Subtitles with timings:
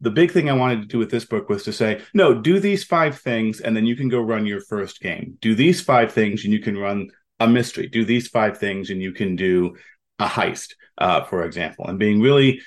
[0.00, 2.60] the big thing I wanted to do with this book was to say, no, do
[2.60, 5.36] these five things, and then you can go run your first game.
[5.40, 7.08] Do these five things, and you can run
[7.40, 7.88] a mystery.
[7.88, 9.76] Do these five things, and you can do
[10.18, 11.86] a heist, uh, for example.
[11.86, 12.60] And being really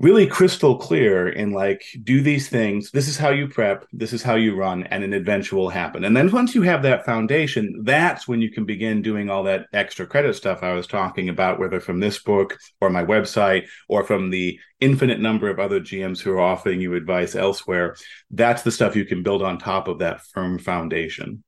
[0.00, 4.22] really crystal clear in like do these things this is how you prep this is
[4.22, 6.04] how you run and an adventure will happen.
[6.04, 9.66] And then once you have that foundation that's when you can begin doing all that
[9.74, 14.02] extra credit stuff i was talking about whether from this book or my website or
[14.02, 17.94] from the infinite number of other gms who are offering you advice elsewhere
[18.30, 21.44] that's the stuff you can build on top of that firm foundation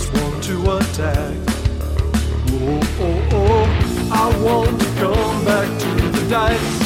[0.00, 1.36] plus one to attack.
[2.50, 3.66] Whoa, oh, oh,
[4.12, 6.78] I want to come back to the dice.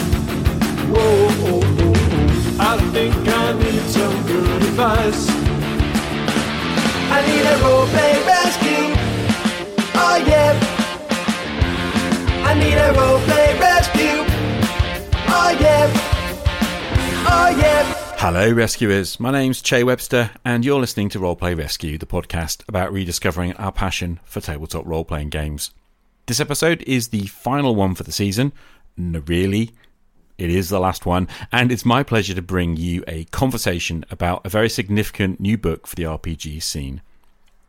[0.88, 5.28] Whoa, oh, oh, oh, I think I need some good advice.
[7.10, 8.86] I need a role play rescue.
[9.96, 10.52] Oh yeah.
[12.44, 14.24] I need a role play rescue.
[15.28, 15.90] Oh yeah.
[17.26, 17.93] Oh yeah.
[18.26, 19.20] Hello, rescuers.
[19.20, 23.70] My name's Che Webster, and you're listening to Roleplay Rescue, the podcast about rediscovering our
[23.70, 25.72] passion for tabletop role playing games.
[26.24, 28.54] This episode is the final one for the season.
[28.96, 29.72] No, really,
[30.38, 34.46] it is the last one, and it's my pleasure to bring you a conversation about
[34.46, 37.02] a very significant new book for the RPG scene.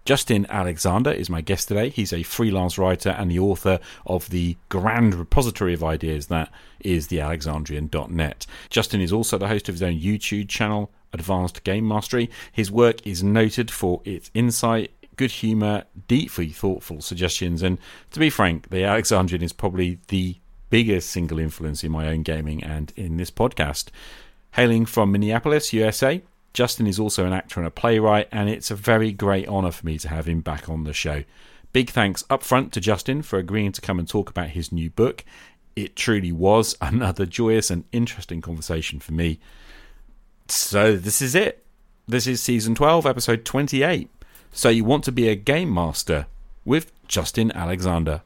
[0.05, 1.89] Justin Alexander is my guest today.
[1.89, 7.07] He's a freelance writer and the author of the grand repository of ideas that is
[7.07, 8.45] the Alexandrian.net.
[8.69, 12.29] Justin is also the host of his own YouTube channel, Advanced Game Mastery.
[12.51, 17.79] His work is noted for its insight, good humour, deeply thoughtful suggestions, and
[18.11, 20.37] to be frank, the Alexandrian is probably the
[20.69, 23.87] biggest single influence in my own gaming and in this podcast.
[24.51, 26.21] Hailing from Minneapolis, USA,
[26.55, 29.85] Justin is also an actor and a playwright, and it's a very great honour for
[29.85, 31.25] me to have him back on the show.
[31.73, 34.89] Big thanks up front to Justin for agreeing to come and talk about his new
[34.89, 35.25] book.
[35.75, 39.37] It truly was another joyous and interesting conversation for me.
[40.47, 41.65] So, this is it.
[42.07, 44.09] This is season 12, episode 28.
[44.53, 46.27] So, you want to be a game master
[46.63, 48.21] with Justin Alexander.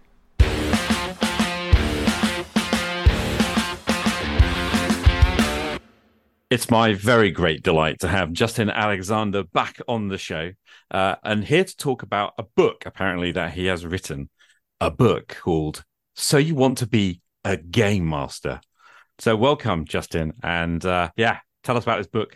[6.50, 10.54] It's my very great delight to have Justin Alexander back on the show
[10.90, 14.32] uh, and here to talk about a book, apparently, that he has written.
[14.82, 15.84] A book called
[16.16, 18.62] So You Want to Be a Game Master.
[19.20, 20.34] So, welcome, Justin.
[20.42, 22.36] And uh, yeah, tell us about this book.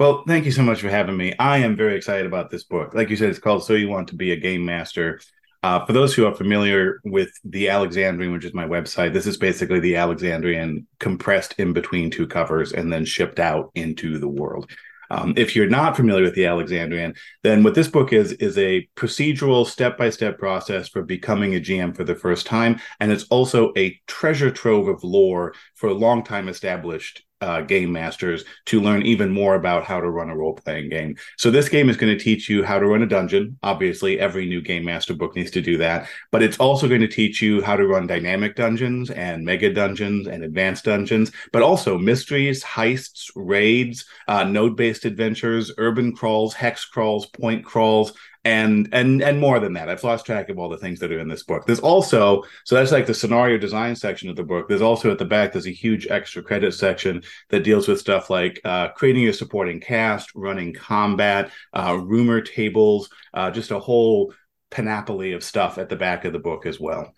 [0.00, 1.32] Well, thank you so much for having me.
[1.38, 2.92] I am very excited about this book.
[2.92, 5.20] Like you said, it's called So You Want to Be a Game Master.
[5.62, 9.36] Uh, for those who are familiar with the Alexandrian, which is my website, this is
[9.36, 14.70] basically the Alexandrian compressed in between two covers and then shipped out into the world.
[15.10, 18.86] Um, if you're not familiar with the Alexandrian, then what this book is is a
[18.94, 23.98] procedural step-by-step process for becoming a GM for the first time, and it's also a
[24.06, 29.30] treasure trove of lore for a long time established uh, game masters to learn even
[29.30, 31.16] more about how to run a role playing game.
[31.36, 33.58] So, this game is going to teach you how to run a dungeon.
[33.62, 37.08] Obviously, every new game master book needs to do that, but it's also going to
[37.08, 41.98] teach you how to run dynamic dungeons and mega dungeons and advanced dungeons, but also
[41.98, 48.12] mysteries, heists, raids, uh, node based adventures, urban crawls, hex crawls, point crawls,
[48.48, 51.18] and and and more than that i've lost track of all the things that are
[51.18, 54.68] in this book there's also so that's like the scenario design section of the book
[54.68, 58.30] there's also at the back there's a huge extra credit section that deals with stuff
[58.30, 64.32] like uh, creating your supporting cast running combat uh, rumor tables uh, just a whole
[64.70, 67.12] panoply of stuff at the back of the book as well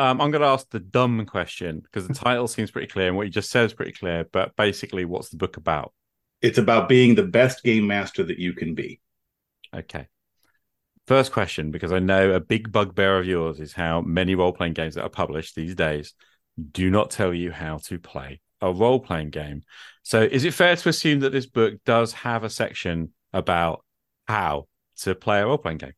[0.00, 3.16] um, I'm going to ask the dumb question because the title seems pretty clear and
[3.16, 4.24] what you just said is pretty clear.
[4.30, 5.92] But basically, what's the book about?
[6.40, 9.00] It's about being the best game master that you can be.
[9.74, 10.06] Okay.
[11.08, 14.74] First question, because I know a big bugbear of yours is how many role playing
[14.74, 16.12] games that are published these days
[16.70, 19.62] do not tell you how to play a role playing game.
[20.02, 23.82] So, is it fair to assume that this book does have a section about
[24.26, 24.66] how
[24.98, 25.94] to play a role playing game?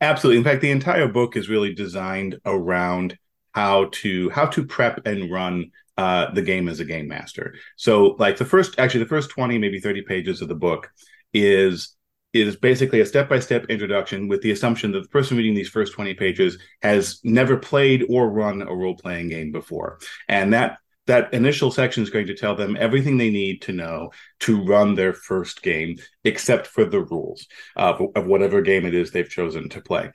[0.00, 0.38] Absolutely.
[0.38, 3.18] In fact, the entire book is really designed around
[3.50, 7.56] how to how to prep and run uh, the game as a game master.
[7.74, 10.88] So, like the first, actually, the first twenty, maybe thirty pages of the book
[11.34, 11.95] is
[12.40, 16.14] is basically a step-by-step introduction with the assumption that the person reading these first 20
[16.14, 19.98] pages has never played or run a role-playing game before.
[20.28, 24.10] And that that initial section is going to tell them everything they need to know
[24.40, 27.46] to run their first game except for the rules
[27.76, 30.10] of, of whatever game it is they've chosen to play.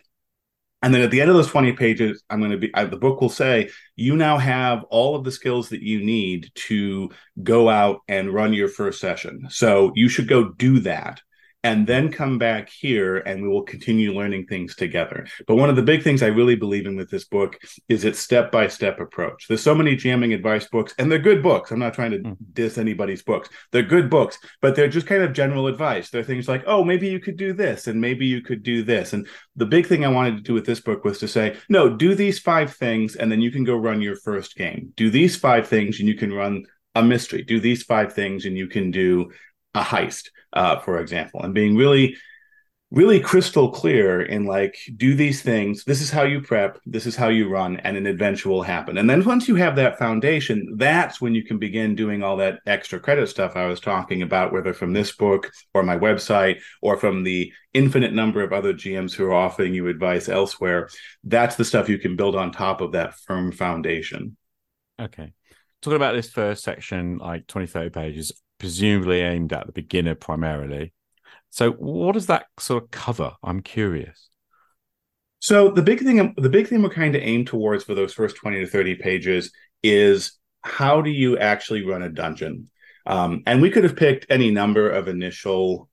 [0.81, 2.97] And then at the end of those 20 pages i'm going to be I, the
[2.97, 7.11] book will say you now have all of the skills that you need to
[7.43, 9.47] go out and run your first session.
[9.49, 11.21] So you should go do that
[11.63, 15.27] and then come back here and we will continue learning things together.
[15.47, 18.19] But one of the big things I really believe in with this book is its
[18.19, 19.47] step by step approach.
[19.47, 21.71] There's so many GMing advice books, and they're good books.
[21.71, 22.37] I'm not trying to mm.
[22.53, 23.49] diss anybody's books.
[23.71, 26.09] They're good books, but they're just kind of general advice.
[26.09, 29.13] They're things like, oh, maybe you could do this, and maybe you could do this.
[29.13, 31.95] And the big thing I wanted to do with this book was to say, no,
[31.95, 34.93] do these five things, and then you can go run your first game.
[34.95, 36.65] Do these five things, and you can run
[36.95, 37.43] a mystery.
[37.43, 39.31] Do these five things, and you can do
[39.73, 42.17] a heist uh, for example, and being really
[42.93, 47.15] really crystal clear in like do these things this is how you prep this is
[47.15, 48.97] how you run and an adventure will happen.
[48.97, 52.59] And then once you have that foundation that's when you can begin doing all that
[52.67, 56.97] extra credit stuff i was talking about whether from this book or my website or
[56.97, 60.89] from the infinite number of other gms who are offering you advice elsewhere.
[61.23, 64.35] That's the stuff you can build on top of that firm foundation.
[64.99, 65.31] Okay.
[65.81, 70.93] Talking about this first section like 20 30 pages presumably aimed at the beginner primarily.
[71.49, 73.33] So, what does that sort of cover?
[73.43, 74.29] I'm curious.
[75.39, 78.35] So the big thing, the big thing we're kind of aimed towards for those first
[78.35, 82.69] twenty to thirty pages is how do you actually run a dungeon?
[83.07, 85.89] Um, and we could have picked any number of initial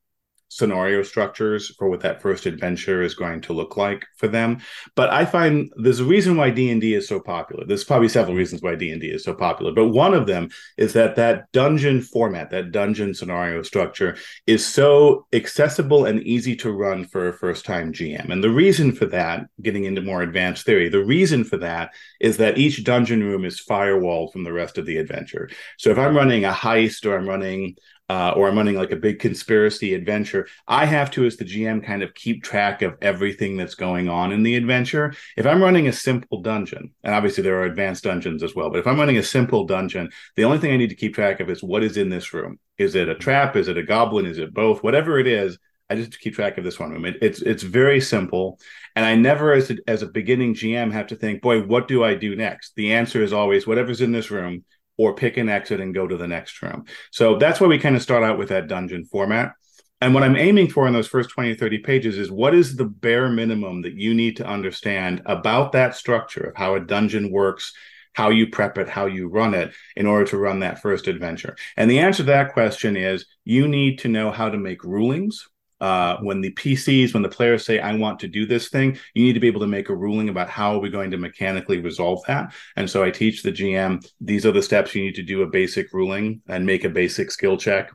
[0.48, 4.58] scenario structures for what that first adventure is going to look like for them.
[4.94, 7.64] But i find there's a reason why d&d is so popular.
[7.66, 11.16] There's probably several reasons why d&d is so popular but one of them is that
[11.16, 14.16] that dungeon format that dungeon scenario structure
[14.46, 18.92] is so accessible and easy to run for a first time gm and the reason
[18.92, 23.22] for that getting into more advanced theory the reason for that is that each dungeon
[23.22, 25.48] room is firewalled from the rest of the adventure.
[25.78, 27.76] So if i'm running a heist or i'm running
[28.08, 31.84] uh, or I'm running like a big conspiracy adventure, I have to, as the GM,
[31.84, 35.12] kind of keep track of everything that's going on in the adventure.
[35.36, 38.78] If I'm running a simple dungeon, and obviously there are advanced dungeons as well, but
[38.78, 41.50] if I'm running a simple dungeon, the only thing I need to keep track of
[41.50, 42.58] is what is in this room.
[42.78, 43.56] Is it a trap?
[43.56, 44.26] Is it a goblin?
[44.26, 44.82] Is it both?
[44.82, 45.58] Whatever it is,
[45.90, 47.06] I just keep track of this one room.
[47.06, 48.60] It, it's it's very simple,
[48.94, 52.04] and I never, as a, as a beginning GM, have to think, boy, what do
[52.04, 52.74] I do next?
[52.76, 54.64] The answer is always whatever's in this room
[54.98, 56.84] or pick an exit and go to the next room.
[57.10, 59.52] So that's why we kind of start out with that dungeon format.
[60.00, 62.76] And what I'm aiming for in those first 20 or 30 pages is what is
[62.76, 67.32] the bare minimum that you need to understand about that structure of how a dungeon
[67.32, 67.72] works,
[68.12, 71.56] how you prep it, how you run it in order to run that first adventure.
[71.76, 75.48] And the answer to that question is you need to know how to make rulings,
[75.80, 79.24] uh, when the PCs, when the players say, I want to do this thing, you
[79.24, 81.78] need to be able to make a ruling about how are we going to mechanically
[81.78, 82.52] resolve that.
[82.76, 85.46] And so I teach the GM, these are the steps you need to do a
[85.46, 87.90] basic ruling and make a basic skill check.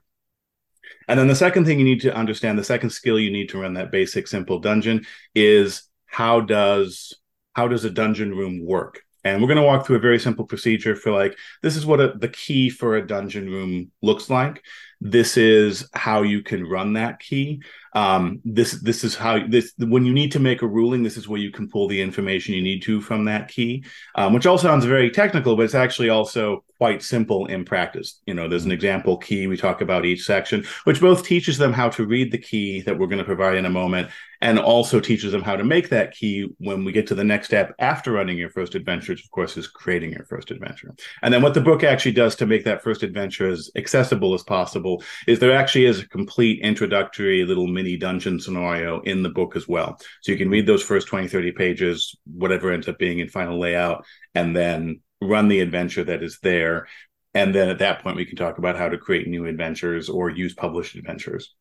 [1.08, 3.60] And then the second thing you need to understand, the second skill you need to
[3.60, 7.14] run that basic simple dungeon is how does
[7.54, 9.02] how does a dungeon room work?
[9.24, 12.02] And we're going to walk through a very simple procedure for like, this is what
[12.02, 14.62] a, the key for a dungeon room looks like.
[15.06, 17.62] This is how you can run that key.
[17.94, 21.28] Um, this this is how this when you need to make a ruling, this is
[21.28, 23.84] where you can pull the information you need to from that key,
[24.16, 28.22] um, which all sounds very technical, but it's actually also quite simple in practice.
[28.26, 31.72] You know, there's an example key we talk about each section, which both teaches them
[31.72, 34.10] how to read the key that we're going to provide in a moment,
[34.42, 37.48] and also teaches them how to make that key when we get to the next
[37.48, 40.94] step after running your first adventure, which of course is creating your first adventure.
[41.22, 44.44] And then what the book actually does to make that first adventure as accessible as
[44.44, 49.56] possible is there actually is a complete introductory little mini dungeon scenario in the book
[49.56, 49.98] as well.
[50.22, 53.60] So you can read those first 20, 30 pages, whatever ends up being in final
[53.60, 56.88] layout, and then run the adventure that is there.
[57.34, 60.30] And then at that point, we can talk about how to create new adventures or
[60.30, 61.54] use published adventures.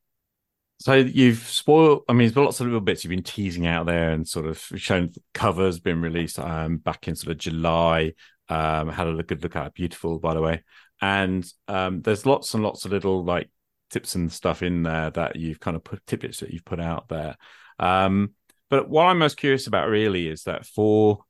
[0.81, 2.03] So you've spoiled.
[2.09, 4.59] I mean, there's lots of little bits you've been teasing out there, and sort of
[4.77, 8.15] shown covers been released um, back in sort of July.
[8.49, 9.75] Um, had a good look at it.
[9.75, 10.65] Beautiful, by the way.
[11.01, 13.49] And um, there's lots and lots of little like
[13.93, 17.09] tips and stuff in there that you've kind of put tidbits that you've put out
[17.09, 17.37] there.
[17.79, 18.33] Um,
[18.71, 21.25] but what I'm most curious about really is that for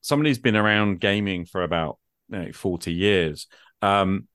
[0.00, 1.98] somebody who's been around gaming for about
[2.30, 3.46] you know, 40 years,
[3.82, 4.28] um,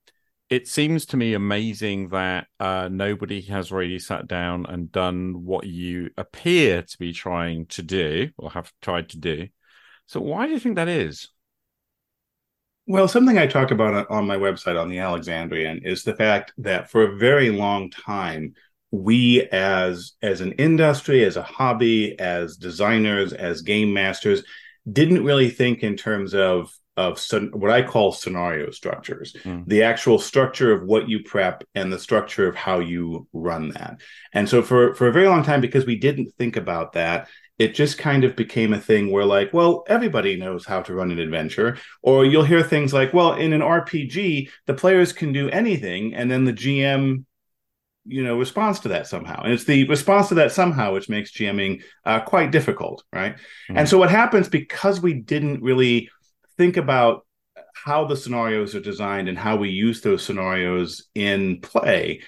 [0.48, 5.66] it seems to me amazing that uh, nobody has really sat down and done what
[5.66, 9.48] you appear to be trying to do or have tried to do.
[10.06, 11.30] So, why do you think that is?
[12.86, 16.90] Well, something I talk about on my website on the Alexandrian is the fact that
[16.90, 18.54] for a very long time,
[18.90, 24.42] we as as an industry, as a hobby, as designers, as game masters,
[24.90, 27.18] didn't really think in terms of of
[27.52, 29.66] what I call scenario structures, mm.
[29.66, 34.00] the actual structure of what you prep and the structure of how you run that.
[34.34, 37.28] And so for for a very long time, because we didn't think about that,
[37.58, 41.10] it just kind of became a thing where like, well, everybody knows how to run
[41.10, 41.78] an adventure.
[42.02, 46.30] Or you'll hear things like, well, in an RPG, the players can do anything, and
[46.30, 47.24] then the GM
[48.04, 51.30] you know responds to that somehow and it's the response to that somehow which makes
[51.30, 53.76] gming uh, quite difficult right mm-hmm.
[53.76, 56.10] and so what happens because we didn't really
[56.56, 57.24] think about
[57.74, 62.20] how the scenarios are designed and how we use those scenarios in play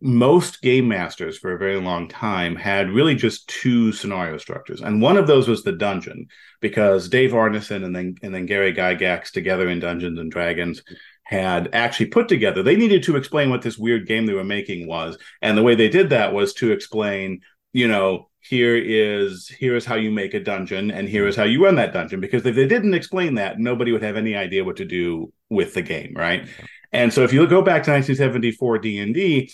[0.00, 5.02] most game masters for a very long time had really just two scenario structures and
[5.02, 6.26] one of those was the dungeon
[6.60, 10.82] because dave arneson and then and then gary gygax together in dungeons and dragons
[11.24, 12.62] had actually put together.
[12.62, 15.18] They needed to explain what this weird game they were making was.
[15.40, 17.40] And the way they did that was to explain,
[17.72, 21.44] you know, here is here is how you make a dungeon and here is how
[21.44, 24.62] you run that dungeon because if they didn't explain that nobody would have any idea
[24.62, 26.46] what to do with the game right
[26.92, 29.50] and so if you go back to 1974 d&d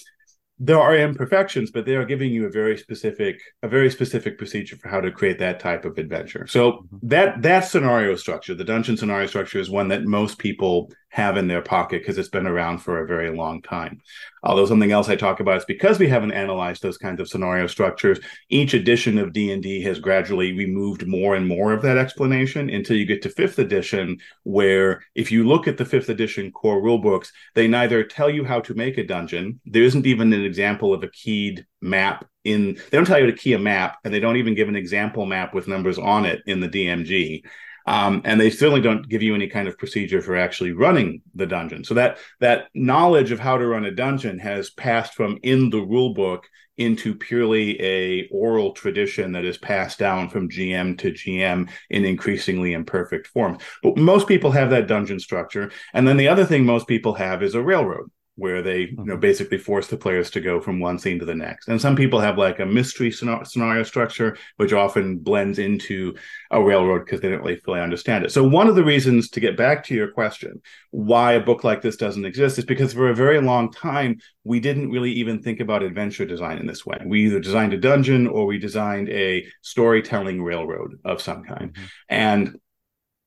[0.62, 4.76] there are imperfections, but they are giving you a very specific a very specific procedure
[4.76, 6.46] for how to create that type of adventure.
[6.46, 7.08] So mm-hmm.
[7.08, 11.48] that that scenario structure, the dungeon scenario structure, is one that most people have in
[11.48, 14.00] their pocket because it's been around for a very long time.
[14.42, 17.66] Although something else I talk about is because we haven't analyzed those kinds of scenario
[17.66, 22.96] structures, each edition of D&D has gradually removed more and more of that explanation until
[22.96, 27.28] you get to 5th edition where if you look at the 5th edition core rulebooks,
[27.54, 31.02] they neither tell you how to make a dungeon, there isn't even an example of
[31.02, 34.36] a keyed map in they don't tell you to key a map and they don't
[34.36, 37.42] even give an example map with numbers on it in the DMG
[37.86, 41.46] um, and they certainly don't give you any kind of procedure for actually running the
[41.46, 41.84] dungeon.
[41.84, 45.80] So that that knowledge of how to run a dungeon has passed from in the
[45.80, 46.46] rule book
[46.76, 52.72] into purely a oral tradition that is passed down from GM to GM in increasingly
[52.72, 53.62] imperfect forms.
[53.82, 57.42] But most people have that dungeon structure, and then the other thing most people have
[57.42, 58.10] is a railroad
[58.40, 59.20] where they you know mm-hmm.
[59.20, 62.18] basically force the players to go from one scene to the next and some people
[62.18, 66.14] have like a mystery scenario structure which often blends into
[66.50, 69.40] a railroad because they don't really fully understand it so one of the reasons to
[69.40, 73.10] get back to your question why a book like this doesn't exist is because for
[73.10, 76.98] a very long time we didn't really even think about adventure design in this way
[77.04, 81.84] we either designed a dungeon or we designed a storytelling railroad of some kind mm-hmm.
[82.08, 82.58] and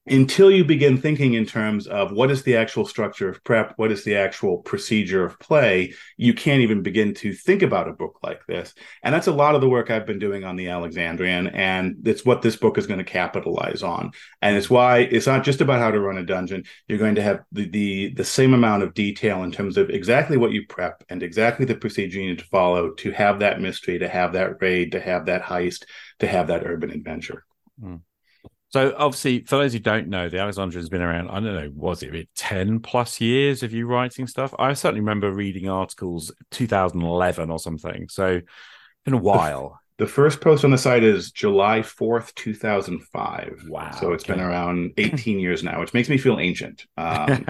[0.06, 3.90] until you begin thinking in terms of what is the actual structure of prep, what
[3.90, 8.20] is the actual procedure of play, you can't even begin to think about a book
[8.22, 8.74] like this.
[9.02, 12.26] And that's a lot of the work I've been doing on the Alexandrian, and it's
[12.26, 14.12] what this book is going to capitalize on.
[14.42, 16.66] And it's why it's not just about how to run a dungeon.
[16.88, 20.36] You're going to have the the, the same amount of detail in terms of exactly
[20.36, 24.00] what you prep and exactly the procedure you need to follow to have that mystery,
[24.00, 25.86] to have that raid, to have that heist,
[26.20, 27.46] to have that urban adventure.
[27.82, 28.02] Mm.
[28.74, 31.30] So obviously, for those who don't know, the Alexandrian has been around.
[31.30, 34.52] I don't know, was it ten plus years of you writing stuff?
[34.58, 38.10] I certainly remember reading articles 2011 or something.
[38.10, 38.42] So,
[39.06, 39.80] been a while.
[40.00, 43.66] The, the first post on the site is July 4th, 2005.
[43.70, 43.92] Wow.
[43.92, 44.34] So it's okay.
[44.34, 46.88] been around 18 years now, which makes me feel ancient.
[46.98, 47.46] Um,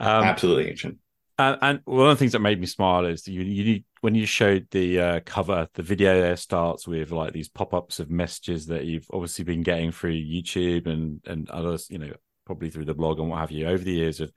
[0.00, 0.98] um, absolutely ancient.
[1.42, 4.26] And, and, one of the things that made me smile is you, you when you
[4.26, 8.66] showed the uh, cover, the video there starts with like these pop ups of messages
[8.66, 12.12] that you've obviously been getting through YouTube and and others, you know,
[12.46, 14.32] probably through the blog and what have you over the years of.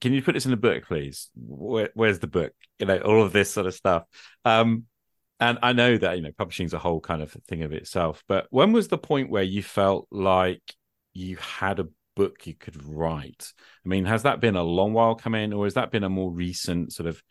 [0.00, 1.30] Can you put this in a book, please?
[1.34, 2.52] Where, where's the book?
[2.78, 4.04] You know, all of this sort of stuff.
[4.44, 4.84] Um,
[5.40, 8.22] and I know that you know publishing is a whole kind of thing of itself.
[8.28, 10.62] But when was the point where you felt like
[11.14, 13.52] you had a book you could write.
[13.84, 16.30] I mean, has that been a long while coming, or has that been a more
[16.30, 17.22] recent sort of,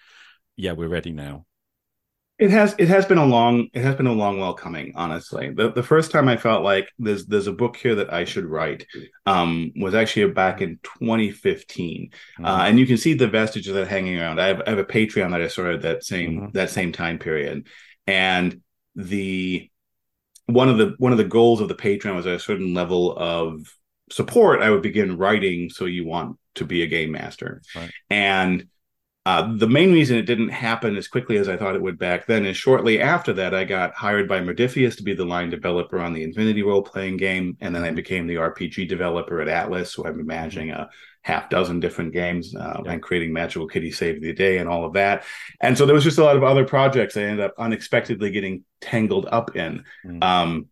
[0.55, 1.45] yeah, we're ready now?
[2.41, 5.51] It has it has been a long it has been a long while coming, honestly.
[5.51, 8.45] The the first time I felt like there's there's a book here that I should
[8.45, 8.87] write
[9.27, 12.09] um, was actually back in 2015.
[12.09, 12.43] Mm-hmm.
[12.43, 14.41] Uh, and you can see the vestiges of that hanging around.
[14.41, 16.51] I have, I have a Patreon that I started that same mm-hmm.
[16.53, 17.67] that same time period.
[18.07, 18.61] And
[18.95, 19.69] the
[20.47, 23.71] one of the one of the goals of the Patreon was a certain level of
[24.11, 27.61] support, I would begin writing So You Want to Be a Game Master.
[27.75, 27.91] Right.
[28.09, 28.67] And
[29.23, 32.25] uh, the main reason it didn't happen as quickly as I thought it would back
[32.25, 35.99] then is shortly after that, I got hired by Modiphius to be the line developer
[35.99, 37.55] on the Infinity role playing game.
[37.61, 39.93] And then I became the RPG developer at Atlas.
[39.93, 40.89] So I'm managing a
[41.21, 42.93] half dozen different games uh, yeah.
[42.93, 45.23] and creating Magical Kitty Save the Day and all of that.
[45.59, 48.63] And so there was just a lot of other projects I ended up unexpectedly getting
[48.79, 49.83] tangled up in.
[50.03, 50.23] Mm.
[50.23, 50.65] Um,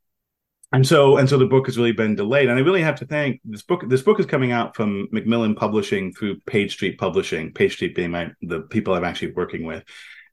[0.71, 2.49] and so and so the book has really been delayed.
[2.49, 5.55] And i really have to thank this book this book is coming out from macmillan
[5.55, 9.83] publishing through page street publishing page street being my the people i'm actually working with.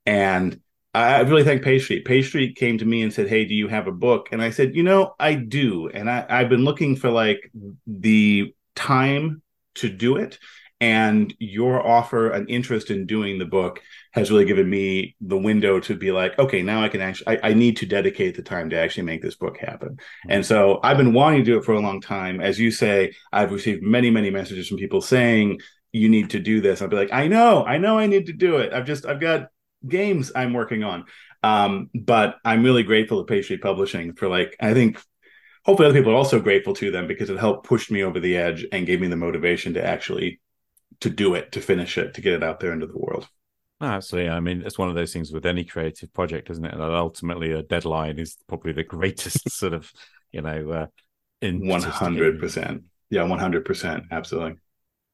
[0.04, 0.60] And
[0.94, 2.04] i really thank page street.
[2.04, 4.28] Page street came to me and said hey do you have a book?
[4.32, 5.88] And i said you know i do.
[5.88, 7.50] And I, i've been looking for like
[7.86, 9.42] the time
[9.76, 10.38] to do it
[10.80, 13.80] and your offer an interest in doing the book
[14.12, 17.50] has really given me the window to be like okay now i can actually I,
[17.50, 20.30] I, need to dedicate the time to actually make this book happen mm-hmm.
[20.30, 23.14] and so i've been wanting to do it for a long time as you say
[23.32, 25.60] i've received many many messages from people saying
[25.92, 28.34] you need to do this i'll be like i know i know i need to
[28.34, 29.48] do it i've just i've got
[29.86, 31.04] games I'm working on.
[31.42, 35.00] Um, but I'm really grateful to Page Street Publishing for like I think
[35.64, 38.36] hopefully other people are also grateful to them because it helped push me over the
[38.36, 40.40] edge and gave me the motivation to actually
[41.00, 43.28] to do it, to finish it, to get it out there into the world.
[43.80, 44.30] Absolutely.
[44.30, 46.76] I mean, it's one of those things with any creative project, isn't it?
[46.76, 49.90] That ultimately a deadline is probably the greatest sort of,
[50.32, 50.86] you know, uh,
[51.42, 52.84] in one hundred percent.
[53.10, 54.04] Yeah, one hundred percent.
[54.10, 54.56] Absolutely.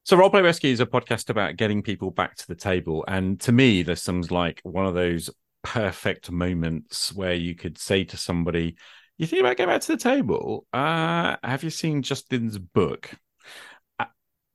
[0.05, 3.53] So, Roleplay Rescue is a podcast about getting people back to the table, and to
[3.53, 5.31] me, this seems like one of those
[5.63, 8.77] perfect moments where you could say to somebody,
[9.19, 10.67] "You think about getting back to the table?
[10.73, 13.11] Uh, have you seen Justin's book?"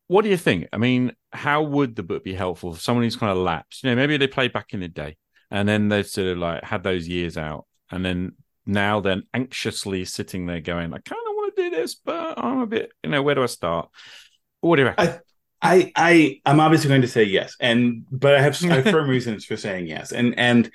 [0.08, 0.68] What do you think?
[0.72, 3.84] I mean, how would the book be helpful for someone who's kind of lapsed?
[3.84, 5.18] You know, maybe they played back in the day,
[5.52, 8.34] and then they sort of like had those years out, and then
[8.66, 12.60] now they're anxiously sitting there going, "I kind of want to do this, but I'm
[12.60, 13.90] a bit, you know, where do I start?"
[14.62, 15.08] What do you reckon?
[15.08, 15.20] I-
[15.60, 19.10] I I I'm obviously going to say yes, and but I have, I have firm
[19.10, 20.70] reasons for saying yes, and and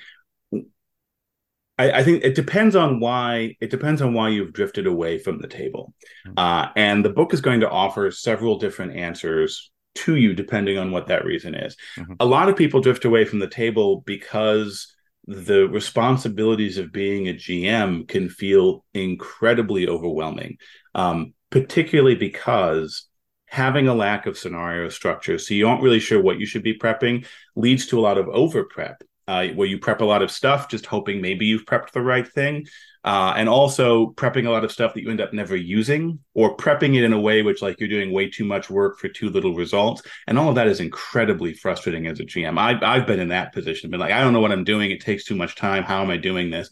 [1.82, 5.40] I, I, think it depends on why it depends on why you've drifted away from
[5.40, 5.94] the table,
[6.26, 6.38] mm-hmm.
[6.38, 10.90] uh, and the book is going to offer several different answers to you depending on
[10.90, 11.76] what that reason is.
[11.96, 12.14] Mm-hmm.
[12.20, 14.94] A lot of people drift away from the table because
[15.26, 20.56] the responsibilities of being a GM can feel incredibly overwhelming,
[20.94, 23.06] um, particularly because
[23.46, 26.78] having a lack of scenario structure, so you aren't really sure what you should be
[26.78, 30.30] prepping, leads to a lot of over prep, uh, where you prep a lot of
[30.30, 32.66] stuff, just hoping maybe you've prepped the right thing.
[33.04, 36.56] Uh, and also prepping a lot of stuff that you end up never using, or
[36.56, 39.28] prepping it in a way which, like, you're doing way too much work for too
[39.28, 40.02] little results.
[40.28, 42.56] And all of that is incredibly frustrating as a GM.
[42.58, 44.92] I, I've been in that position, been like, I don't know what I'm doing.
[44.92, 45.82] It takes too much time.
[45.82, 46.70] How am I doing this?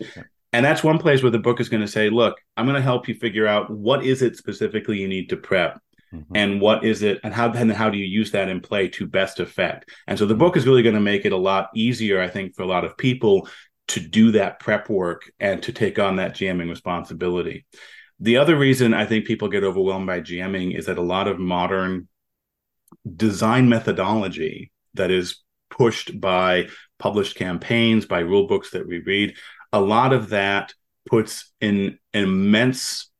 [0.52, 2.82] And that's one place where the book is going to say, look, I'm going to
[2.82, 5.80] help you figure out what is it specifically you need to prep
[6.12, 6.34] Mm-hmm.
[6.34, 9.06] and what is it and how and how do you use that in play to
[9.06, 12.20] best effect and so the book is really going to make it a lot easier
[12.20, 13.48] i think for a lot of people
[13.86, 17.64] to do that prep work and to take on that GMing responsibility
[18.18, 21.38] the other reason i think people get overwhelmed by gming is that a lot of
[21.38, 22.08] modern
[23.14, 26.66] design methodology that is pushed by
[26.98, 29.36] published campaigns by rule books that we read
[29.72, 30.74] a lot of that
[31.08, 33.10] puts an immense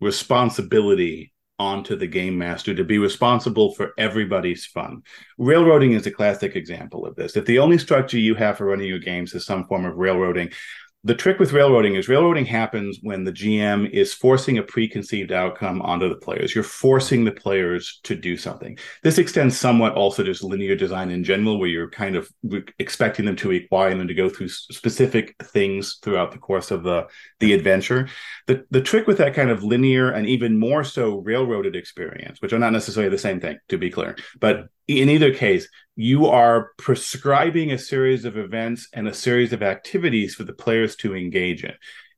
[0.00, 5.02] responsibility onto the game master to be responsible for everybody's fun.
[5.36, 7.36] Railroading is a classic example of this.
[7.36, 10.52] If the only structure you have for running your games is some form of railroading,
[11.02, 15.80] the trick with railroading is railroading happens when the GM is forcing a preconceived outcome
[15.80, 16.54] onto the players.
[16.54, 18.76] You're forcing the players to do something.
[19.02, 22.30] This extends somewhat also to linear design in general, where you're kind of
[22.78, 27.06] expecting them to require them to go through specific things throughout the course of the,
[27.38, 28.08] the adventure.
[28.46, 32.52] The, the trick with that kind of linear and even more so railroaded experience, which
[32.52, 36.70] are not necessarily the same thing, to be clear, but in either case, you are
[36.78, 41.64] prescribing a series of events and a series of activities for the players to engage
[41.64, 41.74] in.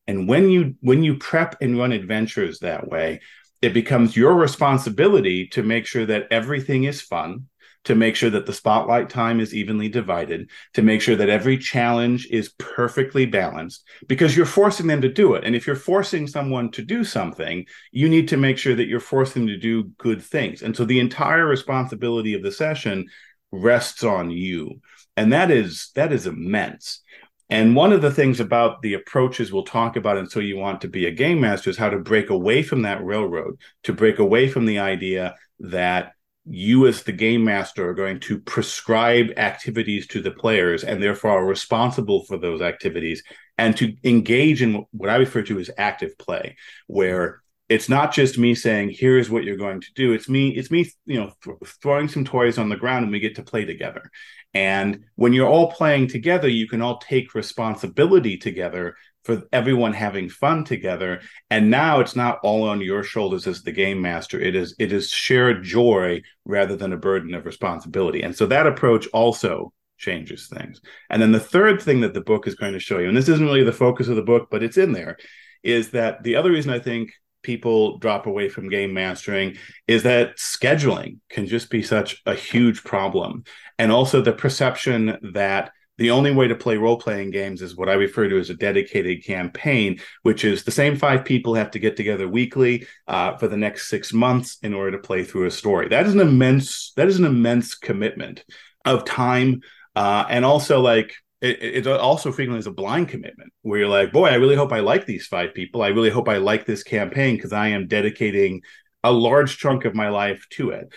[0.06, 3.20] And when you when you prep and run adventures that way,
[3.60, 7.46] it becomes your responsibility to make sure that everything is fun,
[7.84, 11.58] to make sure that the spotlight time is evenly divided, to make sure that every
[11.58, 15.44] challenge is perfectly balanced, because you're forcing them to do it.
[15.44, 19.00] And if you're forcing someone to do something, you need to make sure that you're
[19.00, 20.62] forcing them to do good things.
[20.62, 23.08] And so the entire responsibility of the session
[23.50, 24.80] rests on you.
[25.16, 27.02] And that is that is immense.
[27.50, 30.80] And one of the things about the approaches we'll talk about, and so you want
[30.80, 34.18] to be a game master, is how to break away from that railroad, to break
[34.18, 36.12] away from the idea that
[36.44, 41.30] you as the game master are going to prescribe activities to the players and therefore
[41.32, 43.22] are responsible for those activities
[43.58, 46.56] and to engage in what I refer to as active play
[46.88, 50.12] where it's not just me saying here's what you're going to do.
[50.12, 53.20] It's me it's me you know th- throwing some toys on the ground and we
[53.20, 54.10] get to play together.
[54.52, 60.28] And when you're all playing together you can all take responsibility together for everyone having
[60.28, 61.20] fun together.
[61.50, 64.40] And now it's not all on your shoulders as the game master.
[64.40, 68.22] It is it is shared joy rather than a burden of responsibility.
[68.22, 70.80] And so that approach also changes things.
[71.10, 73.28] And then the third thing that the book is going to show you and this
[73.28, 75.16] isn't really the focus of the book but it's in there
[75.62, 79.56] is that the other reason i think people drop away from game mastering
[79.86, 83.44] is that scheduling can just be such a huge problem.
[83.78, 87.88] And also the perception that the only way to play role playing games is what
[87.88, 91.78] I refer to as a dedicated campaign, which is the same five people have to
[91.78, 95.50] get together weekly uh, for the next six months in order to play through a
[95.50, 95.88] story.
[95.88, 98.44] That is an immense that is an immense commitment
[98.84, 99.60] of time,
[99.94, 104.12] uh, and also like it, it also frequently is a blind commitment where you're like,
[104.12, 105.82] boy, I really hope I like these five people.
[105.82, 108.62] I really hope I like this campaign because I am dedicating
[109.04, 110.88] a large chunk of my life to it.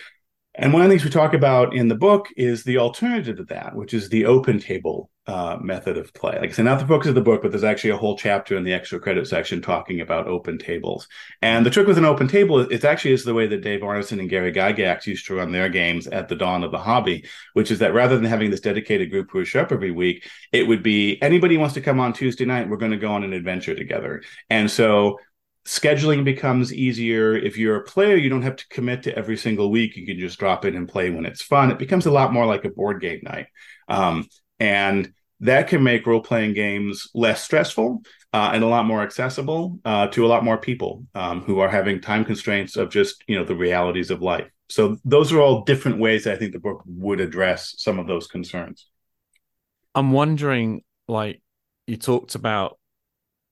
[0.58, 3.44] And one of the things we talk about in the book is the alternative to
[3.44, 6.38] that, which is the open table uh, method of play.
[6.40, 8.56] Like I said, not the focus of the book, but there's actually a whole chapter
[8.56, 11.08] in the extra credit section talking about open tables.
[11.42, 14.18] And the trick with an open table, it's actually is the way that Dave Arneson
[14.18, 17.70] and Gary Gygax used to run their games at the dawn of the hobby, which
[17.70, 20.66] is that rather than having this dedicated group who would show up every week, it
[20.66, 23.32] would be anybody wants to come on Tuesday night, we're going to go on an
[23.32, 24.22] adventure together.
[24.48, 25.18] And so
[25.66, 27.36] scheduling becomes easier.
[27.36, 29.96] If you're a player, you don't have to commit to every single week.
[29.96, 31.70] You can just drop in and play when it's fun.
[31.70, 33.48] It becomes a lot more like a board game night.
[33.88, 34.26] Um,
[34.60, 38.02] and that can make role playing games less stressful
[38.32, 41.68] uh, and a lot more accessible uh, to a lot more people um, who are
[41.68, 44.48] having time constraints of just you know the realities of life.
[44.68, 48.06] So those are all different ways that I think the book would address some of
[48.06, 48.86] those concerns.
[49.94, 51.42] I'm wondering, like
[51.86, 52.78] you talked about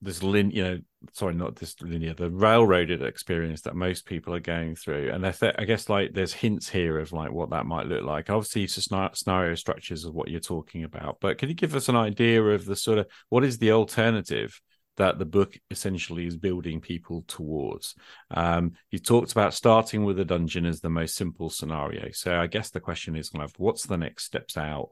[0.01, 0.79] this lin, you know,
[1.13, 5.11] sorry, not this linear, the railroaded experience that most people are going through.
[5.11, 8.03] And I, th- I guess like there's hints here of like what that might look
[8.03, 8.29] like.
[8.29, 12.43] Obviously, scenario structures of what you're talking about, but can you give us an idea
[12.43, 14.59] of the sort of what is the alternative?
[14.97, 17.95] that the book essentially is building people towards.
[18.31, 22.11] Um, you talked about starting with a dungeon as the most simple scenario.
[22.13, 24.91] So I guess the question is kind of what's the next steps out,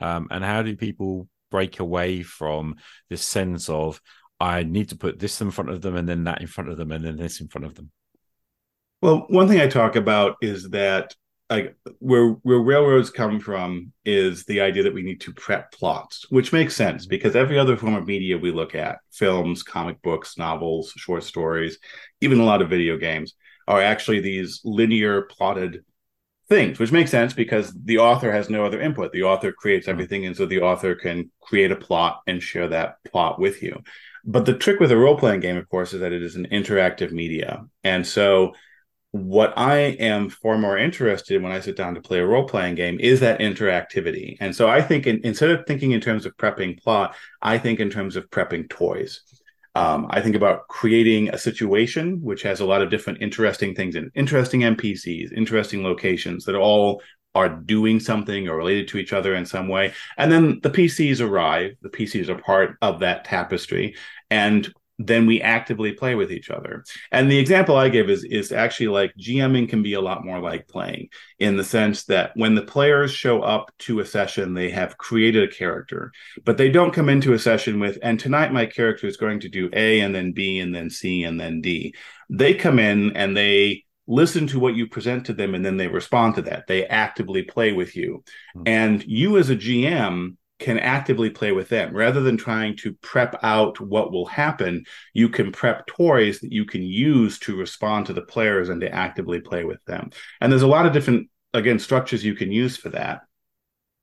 [0.00, 2.74] um, and how do people break away from
[3.08, 4.00] this sense of
[4.40, 6.76] I need to put this in front of them and then that in front of
[6.76, 7.90] them and then this in front of them.
[9.00, 11.14] Well, one thing I talk about is that
[11.50, 16.26] like where where railroads come from is the idea that we need to prep plots,
[16.30, 20.38] which makes sense because every other form of media we look at, films, comic books,
[20.38, 21.78] novels, short stories,
[22.20, 23.34] even a lot of video games,
[23.68, 25.84] are actually these linear plotted
[26.48, 29.12] things, which makes sense because the author has no other input.
[29.12, 29.92] The author creates hmm.
[29.92, 33.82] everything, and so the author can create a plot and share that plot with you.
[34.26, 36.46] But the trick with a role playing game, of course, is that it is an
[36.50, 37.64] interactive media.
[37.82, 38.54] And so,
[39.10, 42.48] what I am far more interested in when I sit down to play a role
[42.48, 44.36] playing game is that interactivity.
[44.40, 47.80] And so, I think in, instead of thinking in terms of prepping plot, I think
[47.80, 49.20] in terms of prepping toys.
[49.76, 53.96] Um, I think about creating a situation which has a lot of different interesting things
[53.96, 57.02] in interesting NPCs, interesting locations that all
[57.34, 59.92] are doing something or related to each other in some way.
[60.16, 61.72] And then the PCs arrive.
[61.82, 63.96] The PCs are part of that tapestry.
[64.30, 66.84] And then we actively play with each other.
[67.10, 70.38] And the example I give is is actually like GMing can be a lot more
[70.38, 74.70] like playing in the sense that when the players show up to a session, they
[74.70, 76.12] have created a character,
[76.44, 79.48] but they don't come into a session with, and tonight my character is going to
[79.48, 81.94] do A and then B and then C and then D.
[82.30, 85.88] They come in and they listen to what you present to them and then they
[85.88, 86.66] respond to that.
[86.66, 88.22] They actively play with you.
[88.56, 88.62] Mm-hmm.
[88.66, 93.36] And you as a GM can actively play with them rather than trying to prep
[93.42, 94.84] out what will happen.
[95.12, 98.92] You can prep toys that you can use to respond to the players and to
[98.92, 100.10] actively play with them.
[100.40, 103.22] And there's a lot of different, again, structures you can use for that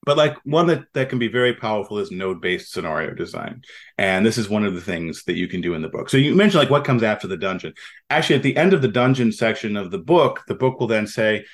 [0.03, 3.61] but like one that that can be very powerful is node based scenario design.
[3.97, 6.09] And this is one of the things that you can do in the book.
[6.09, 7.73] So you mentioned like what comes after the dungeon.
[8.09, 11.07] Actually at the end of the dungeon section of the book the book will then
[11.07, 11.45] say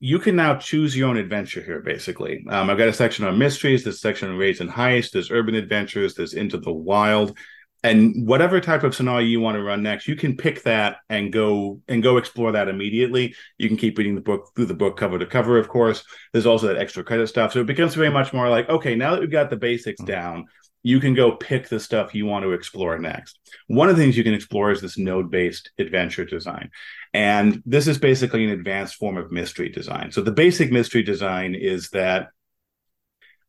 [0.00, 2.44] you can now choose your own adventure here basically.
[2.48, 5.54] Um, i've got a section on mysteries a section on raids and heists there's urban
[5.54, 7.38] adventures there's into the wild
[7.82, 11.32] and whatever type of scenario you want to run next you can pick that and
[11.32, 13.34] go and go explore that immediately.
[13.58, 16.04] You can keep reading the book through the book cover to cover of course.
[16.32, 17.52] There's also that extra credit stuff.
[17.52, 20.12] So it becomes very much more like okay now that we've got the basics mm-hmm.
[20.12, 20.46] down
[20.82, 23.38] you can go pick the stuff you want to explore next.
[23.68, 26.70] One of the things you can explore is this node based adventure design.
[27.14, 30.10] And this is basically an advanced form of mystery design.
[30.10, 32.28] So the basic mystery design is that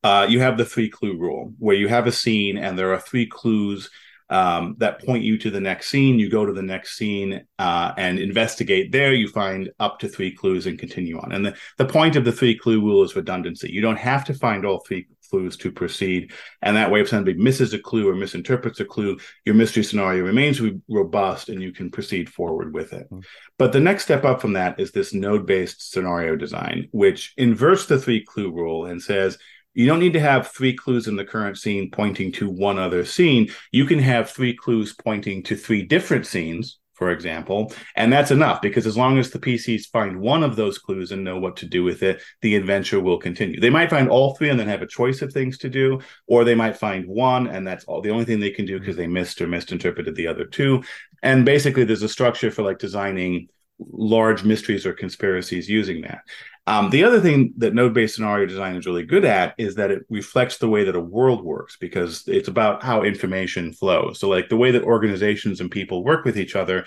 [0.03, 2.99] uh, you have the three clue rule where you have a scene and there are
[2.99, 3.89] three clues
[4.29, 6.19] um, that point you to the next scene.
[6.19, 9.13] You go to the next scene uh, and investigate there.
[9.13, 11.31] You find up to three clues and continue on.
[11.31, 13.71] And the, the point of the three clue rule is redundancy.
[13.71, 16.31] You don't have to find all three clues to proceed.
[16.61, 20.23] And that way, if somebody misses a clue or misinterprets a clue, your mystery scenario
[20.23, 23.05] remains robust and you can proceed forward with it.
[23.05, 23.21] Mm-hmm.
[23.57, 27.87] But the next step up from that is this node based scenario design, which inverts
[27.87, 29.39] the three clue rule and says,
[29.73, 33.05] you don't need to have three clues in the current scene pointing to one other
[33.05, 33.49] scene.
[33.71, 38.61] You can have three clues pointing to three different scenes, for example, and that's enough
[38.61, 41.65] because as long as the PCs find one of those clues and know what to
[41.65, 43.59] do with it, the adventure will continue.
[43.59, 46.43] They might find all three and then have a choice of things to do, or
[46.43, 49.07] they might find one and that's all the only thing they can do because they
[49.07, 50.83] missed or misinterpreted the other two.
[51.23, 53.47] And basically, there's a structure for like designing
[53.79, 56.21] large mysteries or conspiracies using that.
[56.65, 59.91] Um, the other thing that node based scenario design is really good at is that
[59.91, 64.19] it reflects the way that a world works because it's about how information flows.
[64.19, 66.85] So, like the way that organizations and people work with each other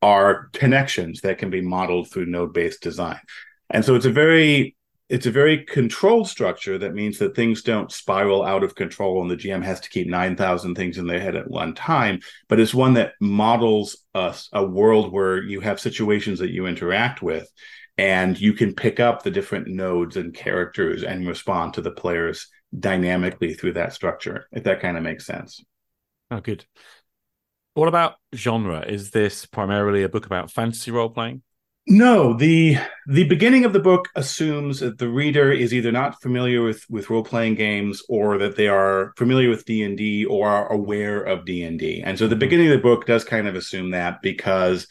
[0.00, 3.20] are connections that can be modeled through node based design.
[3.68, 4.76] And so, it's a very
[5.10, 9.30] it's a very controlled structure that means that things don't spiral out of control and
[9.30, 12.20] the GM has to keep 9,000 things in their head at one time.
[12.46, 17.22] But it's one that models us a world where you have situations that you interact
[17.22, 17.50] with
[17.98, 22.46] and you can pick up the different nodes and characters and respond to the players
[22.78, 25.62] dynamically through that structure, if that kind of makes sense.
[26.30, 26.64] Oh, good.
[27.74, 28.80] What about genre?
[28.80, 31.42] Is this primarily a book about fantasy role playing?
[31.90, 36.62] No, the the beginning of the book assumes that the reader is either not familiar
[36.62, 40.48] with with role playing games or that they are familiar with D and D or
[40.48, 42.02] are aware of D and D.
[42.04, 42.40] And so the mm-hmm.
[42.40, 44.86] beginning of the book does kind of assume that because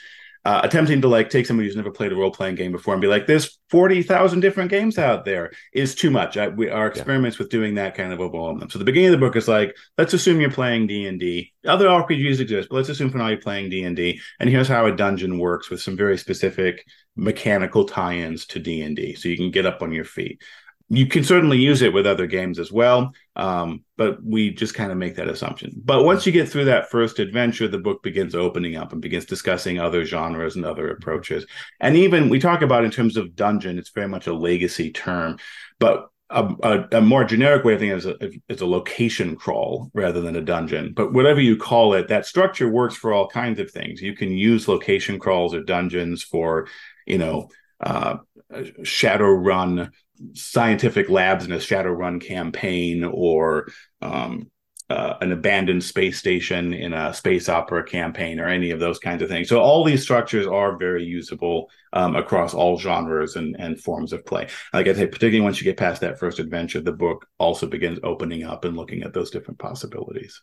[0.47, 3.01] uh, attempting to like take somebody who's never played a role playing game before and
[3.01, 6.38] be like, "There's forty thousand different games out there," is too much.
[6.38, 7.43] I, we, our experiments yeah.
[7.43, 8.69] with doing that kind of overwhelm them.
[8.69, 11.51] So the beginning of the book is like, let's assume you're playing D and D.
[11.65, 14.21] Other RPGs exist, but let's assume for now you're playing D and D.
[14.39, 18.95] And here's how a dungeon works with some very specific mechanical tie-ins to D and
[18.95, 20.41] D, so you can get up on your feet
[20.89, 24.91] you can certainly use it with other games as well um, but we just kind
[24.91, 25.71] of make that assumption.
[25.84, 29.26] But once you get through that first adventure the book begins opening up and begins
[29.26, 31.45] discussing other genres and other approaches.
[31.80, 35.38] And even we talk about in terms of dungeon it's very much a legacy term
[35.80, 38.15] but a, a, a more generic way of thinking is a,
[38.50, 40.93] is a location crawl rather than a dungeon.
[40.93, 44.02] But whatever you call it that structure works for all kinds of things.
[44.02, 46.67] You can use location crawls or dungeons for
[47.06, 48.17] you know uh,
[48.52, 49.91] Shadowrun
[50.34, 53.67] scientific labs in a Shadowrun campaign or
[54.01, 54.49] um,
[54.89, 59.21] uh, an abandoned space station in a space opera campaign or any of those kinds
[59.21, 59.49] of things.
[59.49, 64.25] So all these structures are very usable um, across all genres and, and forms of
[64.25, 64.47] play.
[64.73, 67.99] Like I say, particularly once you get past that first adventure, the book also begins
[68.03, 70.41] opening up and looking at those different possibilities.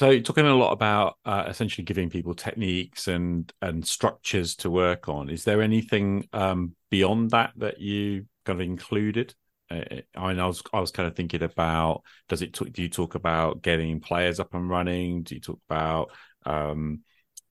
[0.00, 4.70] So you're talking a lot about uh, essentially giving people techniques and and structures to
[4.70, 5.28] work on.
[5.28, 9.34] Is there anything um, beyond that that you kind of included?
[9.70, 9.82] Uh,
[10.16, 12.88] I mean, I was I was kind of thinking about does it talk, do you
[12.88, 15.22] talk about getting players up and running?
[15.22, 16.12] Do you talk about
[16.46, 17.00] um,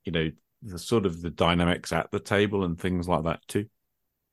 [0.03, 0.31] you know
[0.63, 3.67] the sort of the dynamics at the table and things like that too?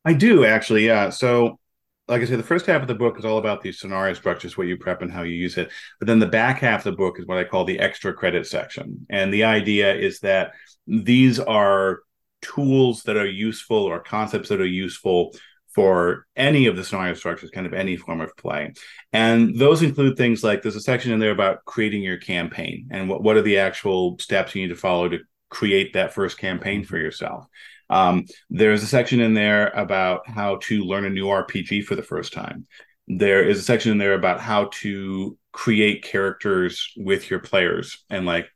[0.07, 1.11] I do actually, yeah.
[1.11, 1.59] So
[2.09, 4.57] like I said, the first half of the book is all about these scenario structures,
[4.57, 5.71] what you prep and how you use it.
[5.99, 8.47] But then the back half of the book is what I call the extra credit
[8.47, 9.07] section.
[9.11, 10.53] And the idea is that
[10.87, 12.01] these are
[12.43, 15.35] tools that are useful or concepts that are useful
[15.75, 18.73] for any of the scenario structures, kind of any form of play.
[19.13, 23.09] And those include things like there's a section in there about creating your campaign and
[23.11, 25.19] what, what are the actual steps you need to follow to
[25.51, 27.47] create that first campaign for yourself.
[27.89, 32.03] Um, there's a section in there about how to learn a new RPG for the
[32.03, 32.67] first time.
[33.09, 38.27] There is a section in there about how to create characters with your players and
[38.27, 38.49] like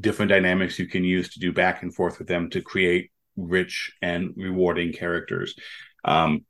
[0.00, 3.92] different dynamics you can use to do back and forth with them to create rich
[4.00, 5.54] and rewarding characters.
[6.04, 6.44] Um,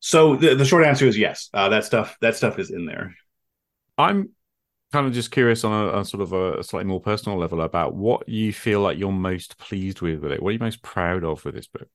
[0.00, 1.50] so the, the short answer is yes.
[1.52, 3.14] Uh, that stuff that stuff is in there.
[3.96, 4.30] I'm
[4.92, 7.94] kind of just curious on a, a sort of a, slightly more personal level about
[7.94, 10.42] what you feel like you're most pleased with with it.
[10.42, 11.88] What are you most proud of with this book?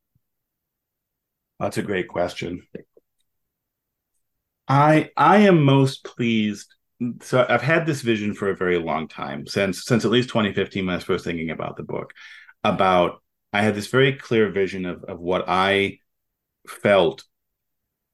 [1.60, 2.63] That's a great question.
[4.67, 6.73] I I am most pleased.
[7.21, 10.86] So I've had this vision for a very long time since since at least 2015
[10.86, 12.13] when I was first thinking about the book.
[12.63, 15.99] About I had this very clear vision of of what I
[16.67, 17.23] felt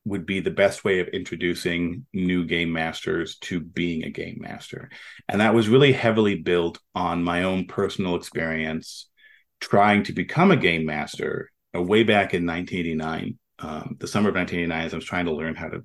[0.05, 4.89] would be the best way of introducing new game masters to being a game master.
[5.27, 9.09] And that was really heavily built on my own personal experience
[9.59, 14.35] trying to become a game master uh, way back in 1989, um, the summer of
[14.35, 15.83] 1989, as I was trying to learn how to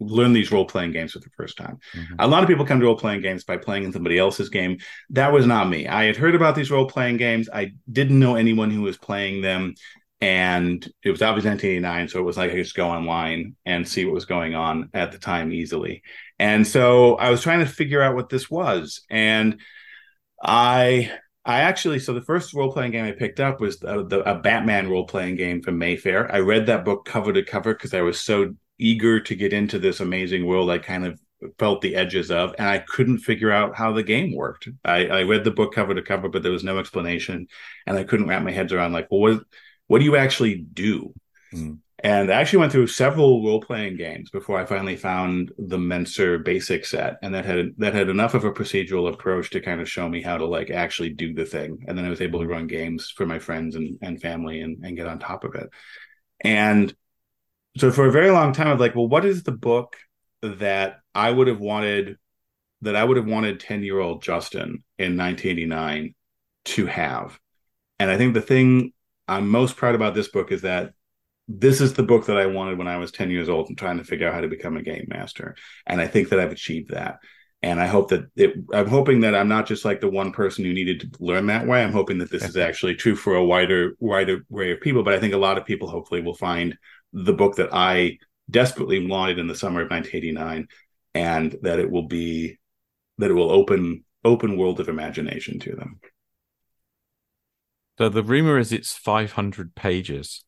[0.00, 1.78] learn these role playing games for the first time.
[1.94, 2.14] Mm-hmm.
[2.18, 4.78] A lot of people come to role playing games by playing in somebody else's game.
[5.10, 5.86] That was not me.
[5.86, 7.48] I had heard about these role playing games.
[7.52, 9.74] I didn't know anyone who was playing them
[10.22, 13.86] and it was obviously 1989 so it was like i could just go online and
[13.86, 16.02] see what was going on at the time easily.
[16.38, 19.02] And so i was trying to figure out what this was.
[19.10, 19.60] And
[20.42, 21.10] i
[21.44, 24.88] i actually so the first role-playing game i picked up was the, the, a batman
[24.88, 26.32] role-playing game from mayfair.
[26.32, 29.80] I read that book cover to cover because i was so eager to get into
[29.80, 31.20] this amazing world i kind of
[31.58, 34.68] felt the edges of and i couldn't figure out how the game worked.
[34.84, 37.48] I, I read the book cover to cover but there was no explanation
[37.88, 39.42] and i couldn't wrap my heads around like well what
[39.92, 41.12] what do you actually do?
[41.52, 41.80] Mm.
[42.02, 46.42] And I actually went through several role playing games before I finally found the Mentzer
[46.42, 49.90] basic set, and that had that had enough of a procedural approach to kind of
[49.90, 51.84] show me how to like actually do the thing.
[51.86, 54.82] And then I was able to run games for my friends and, and family and,
[54.82, 55.68] and get on top of it.
[56.40, 56.94] And
[57.76, 59.96] so for a very long time, I was like, well, what is the book
[60.40, 62.16] that I would have wanted
[62.80, 66.14] that I would have wanted 10 year old Justin in 1989
[66.64, 67.38] to have?
[67.98, 68.94] And I think the thing
[69.28, 70.92] I'm most proud about this book is that
[71.48, 73.98] this is the book that I wanted when I was 10 years old and trying
[73.98, 75.56] to figure out how to become a game master.
[75.86, 77.18] And I think that I've achieved that.
[77.64, 80.64] And I hope that it, I'm hoping that I'm not just like the one person
[80.64, 81.82] who needed to learn that way.
[81.82, 85.04] I'm hoping that this is actually true for a wider, wider array of people.
[85.04, 86.76] But I think a lot of people hopefully will find
[87.12, 88.18] the book that I
[88.50, 90.66] desperately wanted in the summer of 1989
[91.14, 92.58] and that it will be
[93.18, 96.00] that it will open open world of imagination to them.
[97.98, 100.44] So the rumor is it's 500 pages.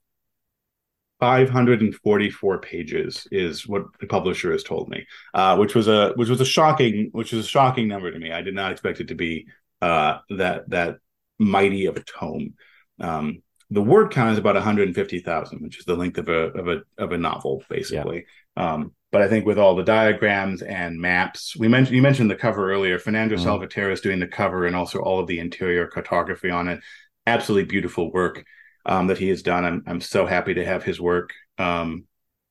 [1.20, 6.40] 544 pages is what the publisher has told me, uh, which was a which was
[6.40, 8.32] a shocking which was a shocking number to me.
[8.32, 9.46] I did not expect it to be
[9.80, 10.96] uh, that that
[11.38, 12.54] mighty of a tome.
[13.00, 16.82] Um, the word count is about 150,000, which is the length of a of a
[16.98, 18.26] of a novel, basically.
[18.56, 18.72] Yeah.
[18.72, 22.36] Um, but I think with all the diagrams and maps, we mentioned you mentioned the
[22.36, 22.98] cover earlier.
[22.98, 23.44] Fernando mm.
[23.44, 26.80] Salvaterra is doing the cover and also all of the interior cartography on it.
[27.26, 28.44] Absolutely beautiful work
[28.86, 29.64] um, that he has done.
[29.64, 32.04] I'm I'm so happy to have his work um,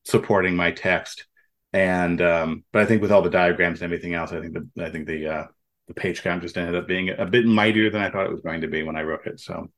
[0.04, 1.26] supporting my text.
[1.72, 4.86] And um, but I think with all the diagrams and everything else, I think the
[4.86, 5.46] I think the uh,
[5.88, 8.42] the page count just ended up being a bit mightier than I thought it was
[8.42, 9.40] going to be when I wrote it.
[9.40, 9.70] So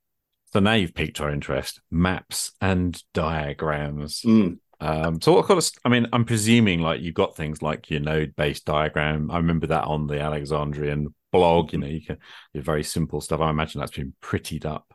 [0.52, 1.82] so now you've piqued our interest.
[1.92, 4.22] Maps and diagrams.
[4.22, 4.60] Mm.
[4.80, 5.70] Um, so what kind of?
[5.84, 9.32] I mean, I'm presuming like you've got things like your node-based diagram.
[9.32, 11.74] I remember that on the Alexandrian blog.
[11.74, 12.18] You know, you can
[12.54, 13.42] your very simple stuff.
[13.42, 14.94] I imagine that's been prettied up.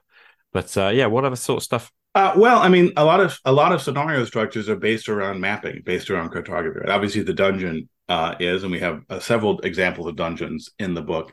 [0.52, 1.92] But uh, yeah, what other sort of stuff?
[2.14, 5.40] Uh, well, I mean, a lot of a lot of scenario structures are based around
[5.40, 6.80] mapping, based around cartography.
[6.80, 6.88] Right?
[6.88, 11.02] Obviously, the dungeon uh, is, and we have uh, several examples of dungeons in the
[11.02, 11.32] book.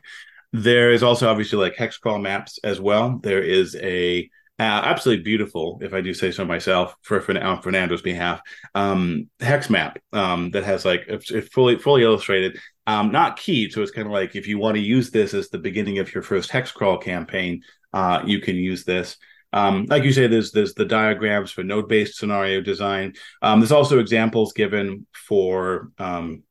[0.52, 3.18] There is also obviously like hex crawl maps as well.
[3.22, 8.02] There is a uh, absolutely beautiful, if I do say so myself, for, on Fernando's
[8.02, 8.40] behalf,
[8.74, 13.70] um, hex map um, that has like it's fully fully illustrated, um, not keyed.
[13.70, 16.12] So it's kind of like if you want to use this as the beginning of
[16.14, 19.18] your first hex crawl campaign, uh, you can use this.
[19.52, 23.12] Um, like you say, there's there's the diagrams for node based scenario design.
[23.42, 26.44] Um, there's also examples given for um,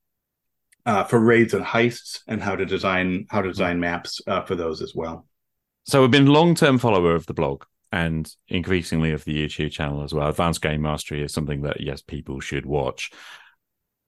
[0.86, 4.54] uh, for raids and heists and how to design how to design maps uh, for
[4.54, 5.26] those as well.
[5.88, 10.04] So we've been long term follower of the blog and increasingly of the YouTube channel
[10.04, 10.30] as well.
[10.30, 13.10] Advanced Game Mastery is something that yes, people should watch.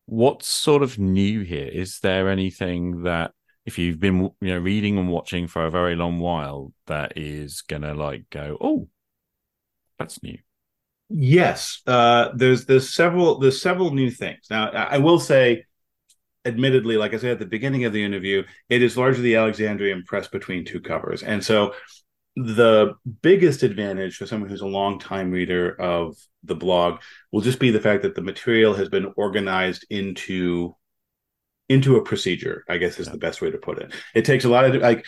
[0.10, 1.68] What's sort of new here?
[1.68, 3.32] Is there anything that
[3.66, 7.62] if you've been you know reading and watching for a very long while that is
[7.62, 8.88] gonna like go, oh,
[10.00, 10.40] that's new?
[11.10, 14.48] Yes, uh, there's there's several there's several new things.
[14.50, 15.66] Now I will say
[16.44, 20.04] admittedly, like I said at the beginning of the interview, it is largely the Alexandrian
[20.08, 21.22] press between two covers.
[21.22, 21.76] And so
[22.46, 27.60] the biggest advantage for someone who's a long time reader of the blog will just
[27.60, 30.76] be the fact that the material has been organized into
[31.68, 33.14] into a procedure i guess is yeah.
[33.14, 33.94] the best way to put it.
[34.16, 35.06] It takes a lot of like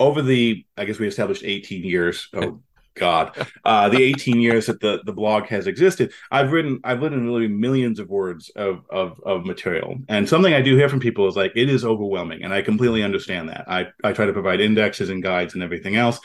[0.00, 2.60] over the i guess we established 18 years oh
[2.96, 7.26] god uh the 18 years that the the blog has existed i've written i've written
[7.26, 9.96] literally millions of words of of of material.
[10.08, 13.02] And something i do hear from people is like it is overwhelming and i completely
[13.02, 13.64] understand that.
[13.68, 16.20] I i try to provide indexes and guides and everything else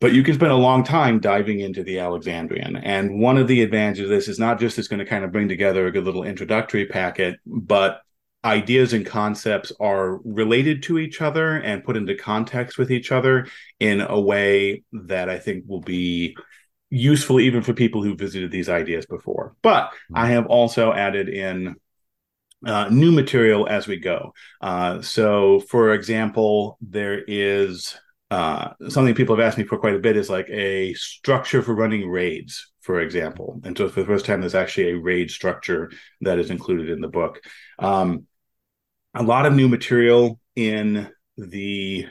[0.00, 2.76] but you can spend a long time diving into the Alexandrian.
[2.76, 5.32] And one of the advantages of this is not just it's going to kind of
[5.32, 8.00] bring together a good little introductory packet, but
[8.44, 13.48] ideas and concepts are related to each other and put into context with each other
[13.80, 16.36] in a way that I think will be
[16.90, 19.56] useful even for people who visited these ideas before.
[19.62, 20.32] But I mm-hmm.
[20.32, 21.74] have also added in
[22.64, 24.32] uh, new material as we go.
[24.60, 27.98] Uh, so, for example, there is
[28.30, 31.74] uh, something people have asked me for quite a bit is like a structure for
[31.74, 33.60] running raids, for example.
[33.64, 35.90] And so for the first time, there's actually a raid structure
[36.22, 37.40] that is included in the book.
[37.78, 38.26] Um,
[39.14, 42.06] a lot of new material in the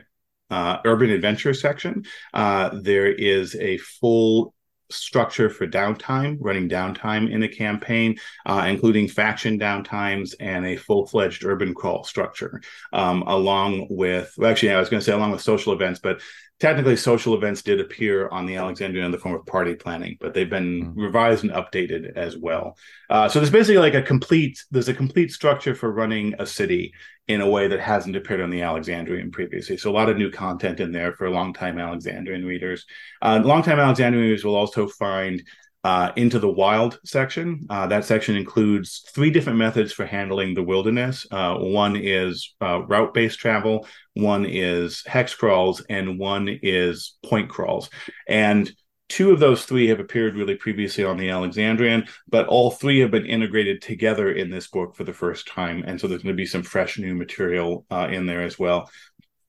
[0.50, 2.06] uh, urban adventure section.
[2.34, 4.55] Uh, there is a full
[4.90, 11.08] structure for downtime, running downtime in a campaign, uh, including faction downtimes and a full
[11.08, 12.62] fledged urban crawl structure,
[12.94, 16.22] um, along with, well, actually, I was going to say along with social events, but
[16.60, 20.34] technically social events did appear on the Alexandrian in the form of party planning, but
[20.34, 21.00] they've been mm-hmm.
[21.02, 22.78] revised and updated as well.
[23.10, 26.94] Uh, so there's basically like a complete, there's a complete structure for running a city
[27.28, 29.78] in a way that hasn't appeared on the Alexandrian previously.
[29.78, 32.86] So a lot of new content in there for longtime Alexandrian readers.
[33.22, 35.44] Uh, longtime Alexandrian readers will also find
[35.86, 37.68] uh, into the wild section.
[37.70, 41.28] Uh, that section includes three different methods for handling the wilderness.
[41.30, 47.50] Uh, one is uh, route based travel, one is hex crawls, and one is point
[47.50, 47.92] crawls.
[48.28, 48.74] And
[49.08, 53.12] Two of those three have appeared really previously on the Alexandrian, but all three have
[53.12, 55.84] been integrated together in this book for the first time.
[55.86, 58.90] And so there's going to be some fresh new material uh, in there as well.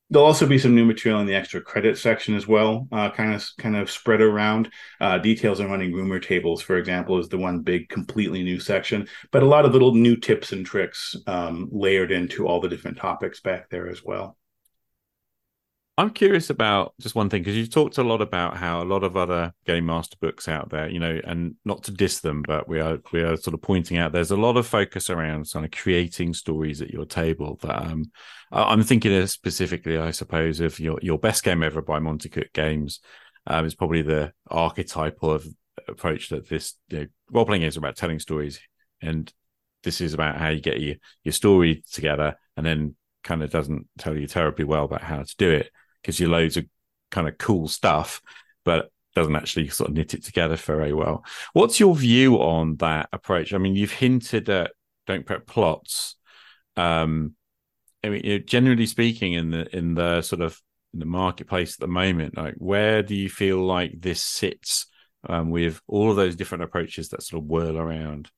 [0.09, 3.35] There'll also be some new material in the extra credit section as well, uh, kind
[3.35, 4.71] of kind of spread around.
[5.01, 9.09] Uh, details on running rumor tables, for example, is the one big, completely new section.
[9.33, 12.99] But a lot of little new tips and tricks um, layered into all the different
[12.99, 14.37] topics back there as well.
[15.99, 19.03] I'm curious about just one thing because you've talked a lot about how a lot
[19.03, 22.69] of other game master books out there, you know, and not to diss them, but
[22.69, 25.65] we are we are sort of pointing out there's a lot of focus around kind
[25.65, 27.59] of creating stories at your table.
[27.63, 28.11] That um,
[28.53, 33.01] I'm thinking specifically, I suppose, of your your best game ever by Monte Cook Games.
[33.47, 35.47] Um, is probably the archetypal of
[35.87, 38.61] approach that this you know, role playing are about telling stories,
[39.01, 39.33] and
[39.83, 43.89] this is about how you get your your story together, and then kind of doesn't
[43.99, 45.71] tell you terribly well about how to do it
[46.07, 46.65] gives you loads of
[47.11, 48.23] kind of cool stuff,
[48.65, 51.25] but doesn't actually sort of knit it together very well.
[51.53, 53.53] What's your view on that approach?
[53.53, 54.73] I mean, you've hinted at
[55.07, 56.17] don't prep plots.
[56.77, 57.35] Um,
[58.05, 60.61] I mean, generally speaking, in the in the sort of
[60.93, 64.87] in the marketplace at the moment, like where do you feel like this sits
[65.29, 68.31] um, with all of those different approaches that sort of whirl around?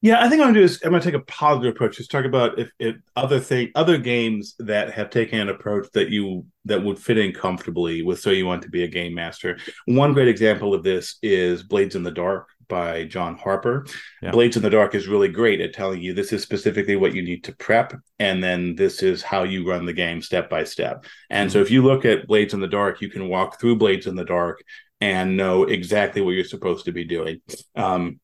[0.00, 1.96] Yeah, I think I'm gonna do is I'm gonna take a positive approach.
[1.96, 6.10] Just talk about if, if other thing other games that have taken an approach that
[6.10, 9.58] you that would fit in comfortably with so you want to be a game master.
[9.86, 13.86] One great example of this is Blades in the Dark by John Harper.
[14.22, 14.30] Yeah.
[14.30, 17.22] Blades in the Dark is really great at telling you this is specifically what you
[17.22, 21.04] need to prep, and then this is how you run the game step by step.
[21.28, 21.54] And mm-hmm.
[21.54, 24.14] so if you look at Blades in the Dark, you can walk through Blades in
[24.14, 24.62] the Dark
[25.00, 27.40] and know exactly what you're supposed to be doing.
[27.74, 28.20] Um,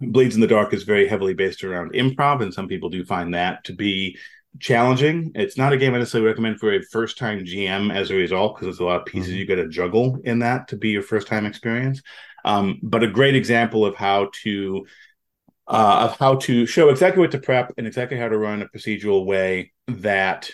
[0.00, 3.34] Blades in the Dark is very heavily based around improv, and some people do find
[3.34, 4.16] that to be
[4.58, 5.32] challenging.
[5.34, 8.56] It's not a game I necessarily recommend for a first time GM as a result,
[8.56, 9.38] because there's a lot of pieces mm-hmm.
[9.38, 12.02] you got to juggle in that to be your first time experience.
[12.44, 14.86] Um, but a great example of how to
[15.66, 18.68] uh, of how to show exactly what to prep and exactly how to run a
[18.68, 20.50] procedural way that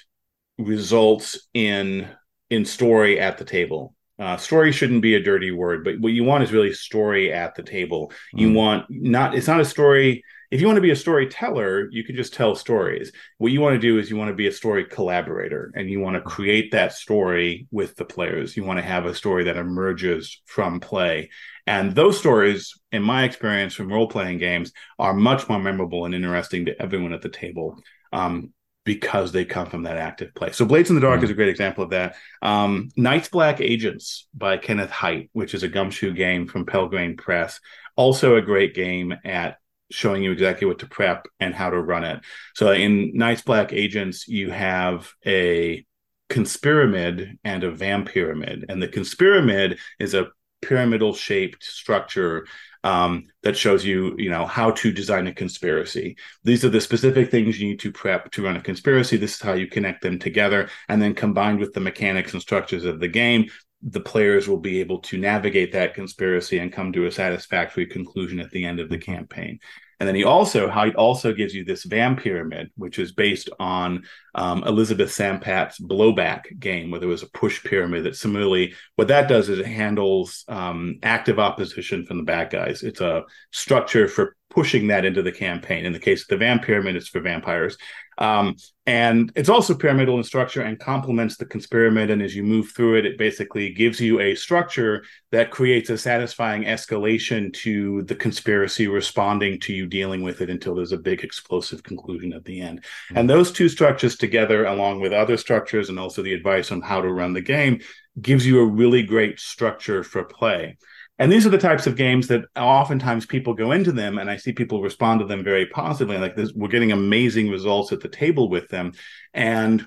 [0.58, 2.08] results in
[2.50, 6.24] in story at the table uh, story shouldn't be a dirty word, but what you
[6.24, 8.12] want is really story at the table.
[8.32, 8.54] You mm.
[8.54, 10.22] want not, it's not a story.
[10.52, 13.10] If you want to be a storyteller, you can just tell stories.
[13.38, 15.98] What you want to do is you want to be a story collaborator and you
[15.98, 18.56] want to create that story with the players.
[18.56, 21.30] You want to have a story that emerges from play.
[21.66, 26.14] And those stories, in my experience from role playing games, are much more memorable and
[26.14, 27.80] interesting to everyone at the table.
[28.12, 28.52] Um,
[28.84, 30.52] because they come from that active play.
[30.52, 31.24] So Blades in the Dark mm-hmm.
[31.24, 32.16] is a great example of that.
[32.42, 37.60] Um, Night's Black Agents by Kenneth Hite, which is a gumshoe game from Pelgrane Press.
[37.96, 39.58] Also a great game at
[39.90, 42.20] showing you exactly what to prep and how to run it.
[42.54, 45.84] So in Night's Black Agents, you have a
[46.30, 48.64] conspyramid and a vampyramid.
[48.68, 50.28] And the conspyramid is a
[50.62, 52.46] pyramidal shaped structure
[52.84, 56.16] um, that shows you, you know, how to design a conspiracy.
[56.44, 59.16] These are the specific things you need to prep to run a conspiracy.
[59.16, 62.84] This is how you connect them together, and then combined with the mechanics and structures
[62.84, 63.50] of the game,
[63.82, 68.38] the players will be able to navigate that conspiracy and come to a satisfactory conclusion
[68.38, 69.58] at the end of the campaign.
[70.00, 74.04] And then he also how he also gives you this Vampyramid, which is based on
[74.34, 79.28] um, Elizabeth Sampat's Blowback game, where there was a push pyramid that similarly what that
[79.28, 82.82] does is it handles um, active opposition from the bad guys.
[82.82, 85.84] It's a structure for pushing that into the campaign.
[85.84, 87.76] In the case of the Vampyramid, it's for vampires.
[88.18, 88.54] Um,
[88.86, 92.12] and it's also pyramidal in structure and complements the conspyramid.
[92.12, 95.98] And as you move through it, it basically gives you a structure that creates a
[95.98, 101.24] satisfying escalation to the conspiracy responding to you dealing with it until there's a big
[101.24, 102.80] explosive conclusion at the end.
[102.80, 103.18] Mm-hmm.
[103.18, 107.00] And those two structures together, along with other structures and also the advice on how
[107.00, 107.80] to run the game,
[108.20, 110.76] gives you a really great structure for play.
[111.18, 114.36] And these are the types of games that oftentimes people go into them, and I
[114.36, 116.18] see people respond to them very positively.
[116.18, 118.92] Like this, we're getting amazing results at the table with them.
[119.32, 119.86] And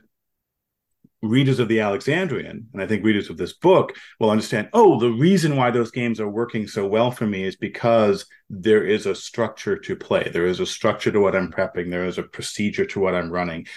[1.21, 5.11] readers of the Alexandrian, and I think readers of this book will understand, oh, the
[5.11, 9.15] reason why those games are working so well for me is because there is a
[9.15, 10.29] structure to play.
[10.31, 11.89] There is a structure to what I'm prepping.
[11.89, 13.67] There is a procedure to what I'm running.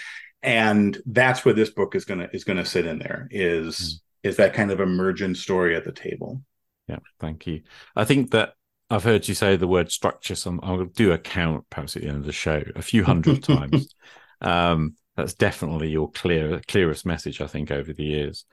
[0.43, 4.29] And that's where this book is gonna is gonna sit in there, is mm.
[4.29, 6.41] is that kind of emergent story at the table.
[6.87, 7.61] Yeah, thank you.
[7.95, 8.53] I think that
[8.89, 10.35] I've heard you say the word structure.
[10.35, 13.43] Some I'll do a count perhaps at the end of the show a few hundred
[13.43, 13.95] times.
[14.41, 18.45] Um, that's definitely your clear clearest message I think over the years.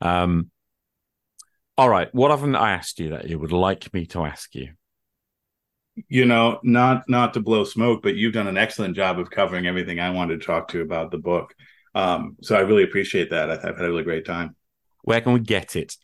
[0.00, 0.50] Um,
[1.78, 4.70] all right, what haven't I asked you that you would like me to ask you?
[6.08, 9.66] You know, not not to blow smoke, but you've done an excellent job of covering
[9.66, 11.54] everything I wanted to talk to about the book.
[11.94, 13.50] Um, so I really appreciate that.
[13.50, 14.54] I've had a really great time.
[15.02, 15.96] Where can we get it?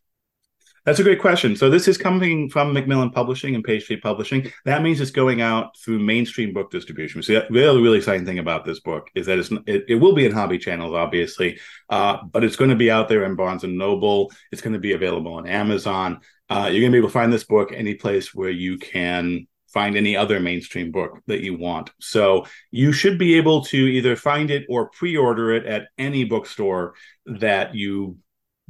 [0.84, 1.54] That's a great question.
[1.54, 4.50] So this is coming from Macmillan Publishing and Page Street Publishing.
[4.64, 7.22] That means it's going out through mainstream book distribution.
[7.22, 10.12] So the really, really exciting thing about this book is that it's it, it will
[10.12, 13.62] be in hobby channels, obviously, uh, but it's going to be out there in Barnes
[13.62, 14.32] and Noble.
[14.50, 16.20] It's going to be available on Amazon.
[16.50, 19.46] Uh, you're going to be able to find this book any place where you can
[19.72, 21.90] find any other mainstream book that you want.
[22.00, 26.94] So you should be able to either find it or pre-order it at any bookstore
[27.24, 28.18] that you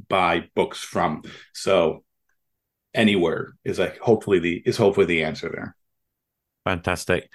[0.07, 1.23] buy books from.
[1.53, 2.03] So
[2.93, 5.75] anywhere is like hopefully the is hopefully the answer there.
[6.65, 7.29] Fantastic.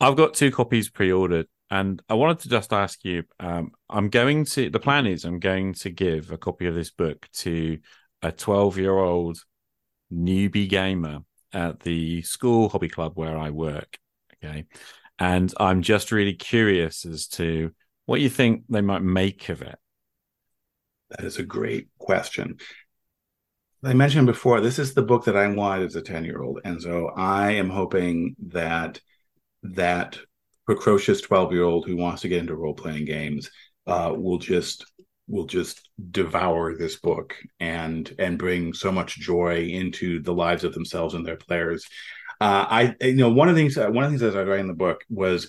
[0.00, 3.24] I've got two copies pre-ordered, and I wanted to just ask you.
[3.38, 6.90] Um, I'm going to the plan is I'm going to give a copy of this
[6.90, 7.78] book to
[8.22, 9.38] a 12 year old
[10.12, 11.20] newbie gamer
[11.52, 13.98] at the school hobby club where I work.
[14.42, 14.66] Okay,
[15.18, 17.72] and I'm just really curious as to
[18.06, 19.78] what you think they might make of it.
[21.16, 22.56] That is a great question.
[23.84, 26.60] I mentioned before, this is the book that I wanted as a 10 year old.
[26.64, 29.00] And so I am hoping that
[29.62, 30.18] that
[30.66, 33.50] precocious 12 year old who wants to get into role playing games
[33.86, 34.86] uh, will just
[35.26, 40.74] will just devour this book and and bring so much joy into the lives of
[40.74, 41.84] themselves and their players.
[42.40, 44.60] Uh, I you know one of the things one of the things that I write
[44.60, 45.48] in the book was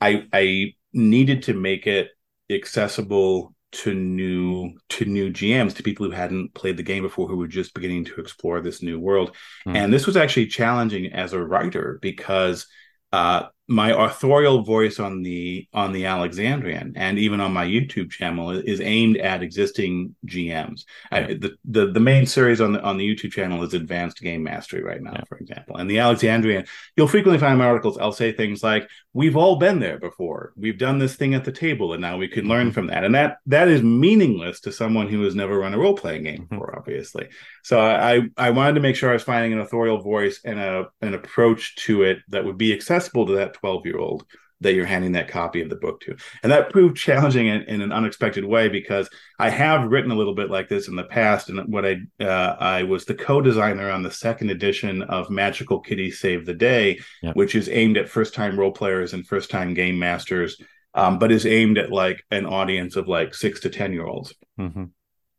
[0.00, 2.08] I I needed to make it
[2.50, 7.36] accessible to new to new GMs, to people who hadn't played the game before, who
[7.36, 9.34] were just beginning to explore this new world.
[9.66, 9.76] Mm.
[9.76, 12.66] And this was actually challenging as a writer because
[13.12, 18.50] uh, my authorial voice on the on the Alexandrian and even on my YouTube channel
[18.50, 20.84] is aimed at existing GMs.
[21.10, 21.18] Yeah.
[21.18, 24.42] I, the, the the main series on the on the YouTube channel is Advanced Game
[24.42, 25.24] Mastery right now, yeah.
[25.26, 25.76] for example.
[25.78, 26.66] And the Alexandrian,
[26.96, 27.96] you'll frequently find my articles.
[27.96, 30.52] I'll say things like, "We've all been there before.
[30.56, 32.74] We've done this thing at the table, and now we can learn mm-hmm.
[32.74, 35.96] from that." And that that is meaningless to someone who has never run a role
[35.96, 36.54] playing game mm-hmm.
[36.56, 37.28] before, obviously.
[37.62, 40.88] So I I wanted to make sure I was finding an authorial voice and a
[41.00, 44.24] an approach to it that would be accessible to that twelve year old
[44.62, 46.16] that you're handing that copy of the book to.
[46.42, 50.34] And that proved challenging in, in, an unexpected way because I have written a little
[50.34, 51.48] bit like this in the past.
[51.48, 56.10] And what I uh, I was the co-designer on the second edition of Magical Kitty
[56.10, 57.36] Save the Day, yep.
[57.36, 60.56] which is aimed at first-time role players and first-time game masters,
[60.94, 64.34] um, but is aimed at like an audience of like six to ten year olds.
[64.58, 64.84] Mm-hmm.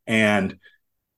[0.05, 0.59] And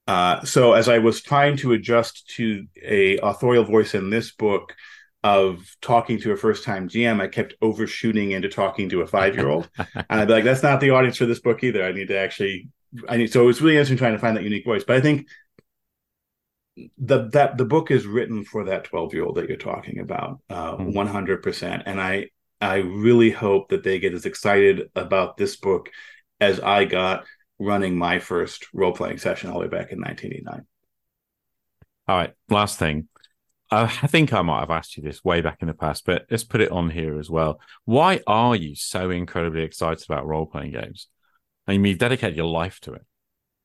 [0.07, 4.75] uh, so as I was trying to adjust to a authorial voice in this book
[5.23, 9.35] of talking to a first time GM, I kept overshooting into talking to a five
[9.35, 9.69] year old.
[9.77, 11.83] and I'd be like, that's not the audience for this book either.
[11.83, 12.69] I need to actually,
[13.09, 14.83] I need, so it was really interesting trying to find that unique voice.
[14.83, 15.27] But I think
[16.97, 20.39] the that the book is written for that 12 year old that you're talking about
[20.49, 20.93] uh, mm.
[20.93, 22.27] 100% and i
[22.59, 25.89] i really hope that they get as excited about this book
[26.41, 27.23] as i got
[27.59, 30.65] running my first role playing session all the way back in 1989
[32.07, 33.07] all right last thing
[33.71, 36.43] I think I might have asked you this way back in the past, but let's
[36.43, 37.59] put it on here as well.
[37.85, 41.07] Why are you so incredibly excited about role playing games?
[41.67, 43.01] I mean, you've dedicated your life to it.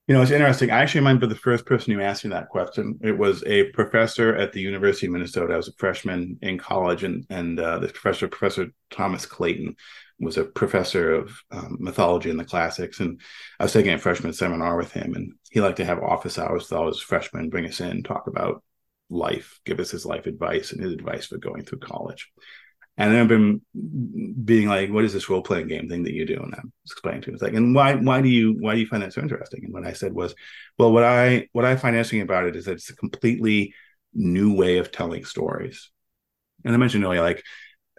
[0.09, 0.71] You know, it's interesting.
[0.71, 2.99] I actually remember the first person who asked me that question.
[3.03, 5.53] It was a professor at the University of Minnesota.
[5.53, 9.77] I was a freshman in college, and and uh, this professor, Professor Thomas Clayton,
[10.21, 13.01] was a professor of um, mythology and the classics.
[13.01, 13.21] And
[13.59, 16.65] I was taking a freshman seminar with him, and he liked to have office hours
[16.65, 18.63] with all his freshmen, bring us in, talk about
[19.09, 22.31] life, give us his life advice and his advice for going through college.
[22.97, 23.63] And I've been
[24.45, 26.39] being like, what is this role playing game thing that you do?
[26.43, 28.87] And I'm explaining to him, it's like, and why why do you why do you
[28.87, 29.65] find that so interesting?
[29.65, 30.35] And what I said was,
[30.79, 33.75] well, what I what I find interesting about it is that it's a completely
[34.13, 35.91] new way of telling stories.
[36.65, 37.43] And I mentioned earlier, like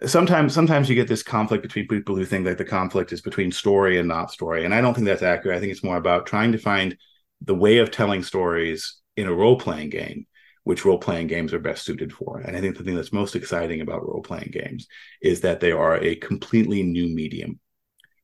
[0.06, 3.52] sometimes sometimes you get this conflict between people who think that the conflict is between
[3.52, 4.64] story and not story.
[4.64, 5.56] And I don't think that's accurate.
[5.56, 6.96] I think it's more about trying to find
[7.40, 10.26] the way of telling stories in a role playing game
[10.64, 12.38] which role playing games are best suited for.
[12.38, 14.86] And I think the thing that's most exciting about role playing games
[15.20, 17.58] is that they are a completely new medium.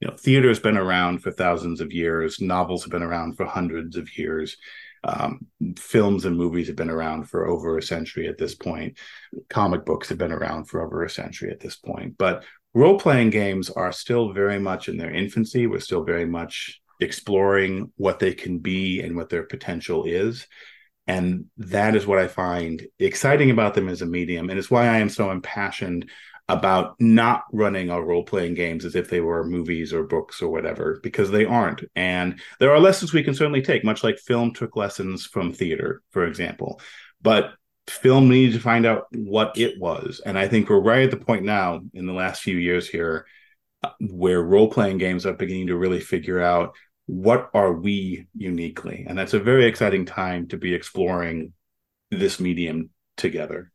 [0.01, 3.45] You know, theater has been around for thousands of years, novels have been around for
[3.45, 4.57] hundreds of years.
[5.05, 5.46] Um,
[5.76, 8.99] films and movies have been around for over a century at this point.
[9.49, 12.18] Comic books have been around for over a century at this point.
[12.18, 12.44] But
[12.74, 15.66] role playing games are still very much in their infancy.
[15.66, 20.46] We're still very much exploring what they can be and what their potential is.
[21.07, 24.51] And that is what I find exciting about them as a medium.
[24.51, 26.11] And it's why I am so impassioned
[26.49, 30.49] about not running our role playing games as if they were movies or books or
[30.49, 31.84] whatever, because they aren't.
[31.94, 36.03] And there are lessons we can certainly take, much like film took lessons from theater,
[36.11, 36.80] for example.
[37.20, 37.53] But
[37.86, 40.20] film needed to find out what it was.
[40.24, 43.26] And I think we're right at the point now in the last few years here
[44.01, 46.74] where role playing games are beginning to really figure out
[47.07, 51.53] what are we uniquely and that's a very exciting time to be exploring
[52.11, 53.70] this medium together.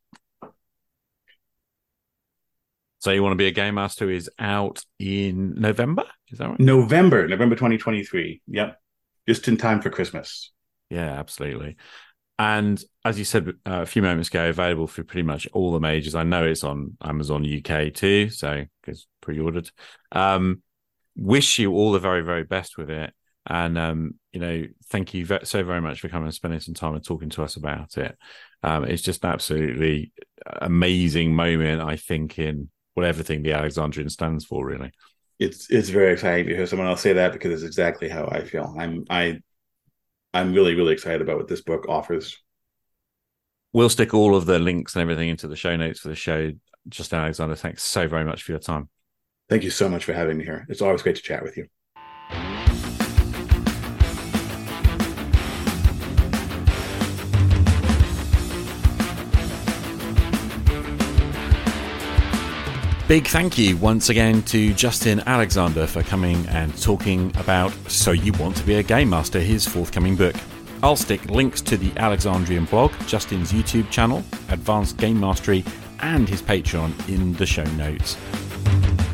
[3.04, 6.06] So you want to be a game master is out in November?
[6.30, 6.60] Is that right?
[6.62, 8.42] November, November 2023.
[8.48, 8.80] Yep.
[9.28, 10.54] Just in time for Christmas.
[10.90, 11.76] Yeah, absolutely.
[12.40, 15.82] And as you said uh, a few moments ago, available for pretty much all the
[15.82, 16.16] majors.
[16.16, 19.70] I know it's on Amazon UK too, so it's pre-ordered.
[20.14, 20.62] Um,
[21.18, 23.14] wish you all the very, very best with it.
[23.46, 26.96] And um, you know, thank you so very much for coming and spending some time
[26.96, 28.18] and talking to us about it.
[28.64, 30.14] Um, it's just an absolutely
[30.46, 34.92] amazing moment, I think, in what everything the Alexandrian stands for, really.
[35.40, 38.44] It's it's very exciting to hear someone else say that because it's exactly how I
[38.44, 38.76] feel.
[38.78, 39.40] I'm I
[40.34, 42.38] I'm really, really excited about what this book offers.
[43.72, 46.52] We'll stick all of the links and everything into the show notes for the show.
[46.90, 48.90] Justin Alexander, thanks so very much for your time.
[49.50, 50.66] Thank you so much for having me here.
[50.70, 51.68] It's always great to chat with you.
[63.14, 68.34] Big thank you once again to Justin Alexander for coming and talking about So You
[68.40, 70.36] Want to Be a Game Master, his forthcoming book.
[70.82, 75.64] I'll stick links to the Alexandrian blog, Justin's YouTube channel, Advanced Game Mastery,
[76.00, 78.16] and his Patreon in the show notes.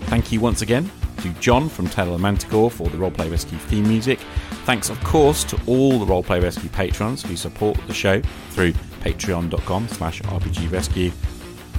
[0.08, 3.86] Thank you once again to Jon from Tale of Manticore for the Roleplay Rescue theme
[3.86, 4.20] music.
[4.64, 8.22] Thanks, of course, to all the Roleplay Rescue patrons who support the show
[8.52, 8.72] through
[9.02, 11.12] patreon.com slash rpgrescue.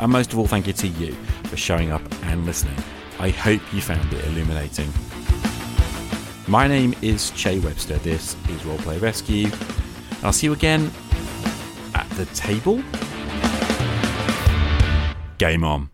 [0.03, 1.17] And most of all, thank you to you
[1.51, 2.77] for showing up and listening.
[3.19, 4.89] I hope you found it illuminating.
[6.47, 7.99] My name is Che Webster.
[7.99, 9.51] This is Roleplay Rescue.
[10.23, 10.91] I'll see you again
[11.95, 12.83] at the table.
[15.39, 15.91] Game on.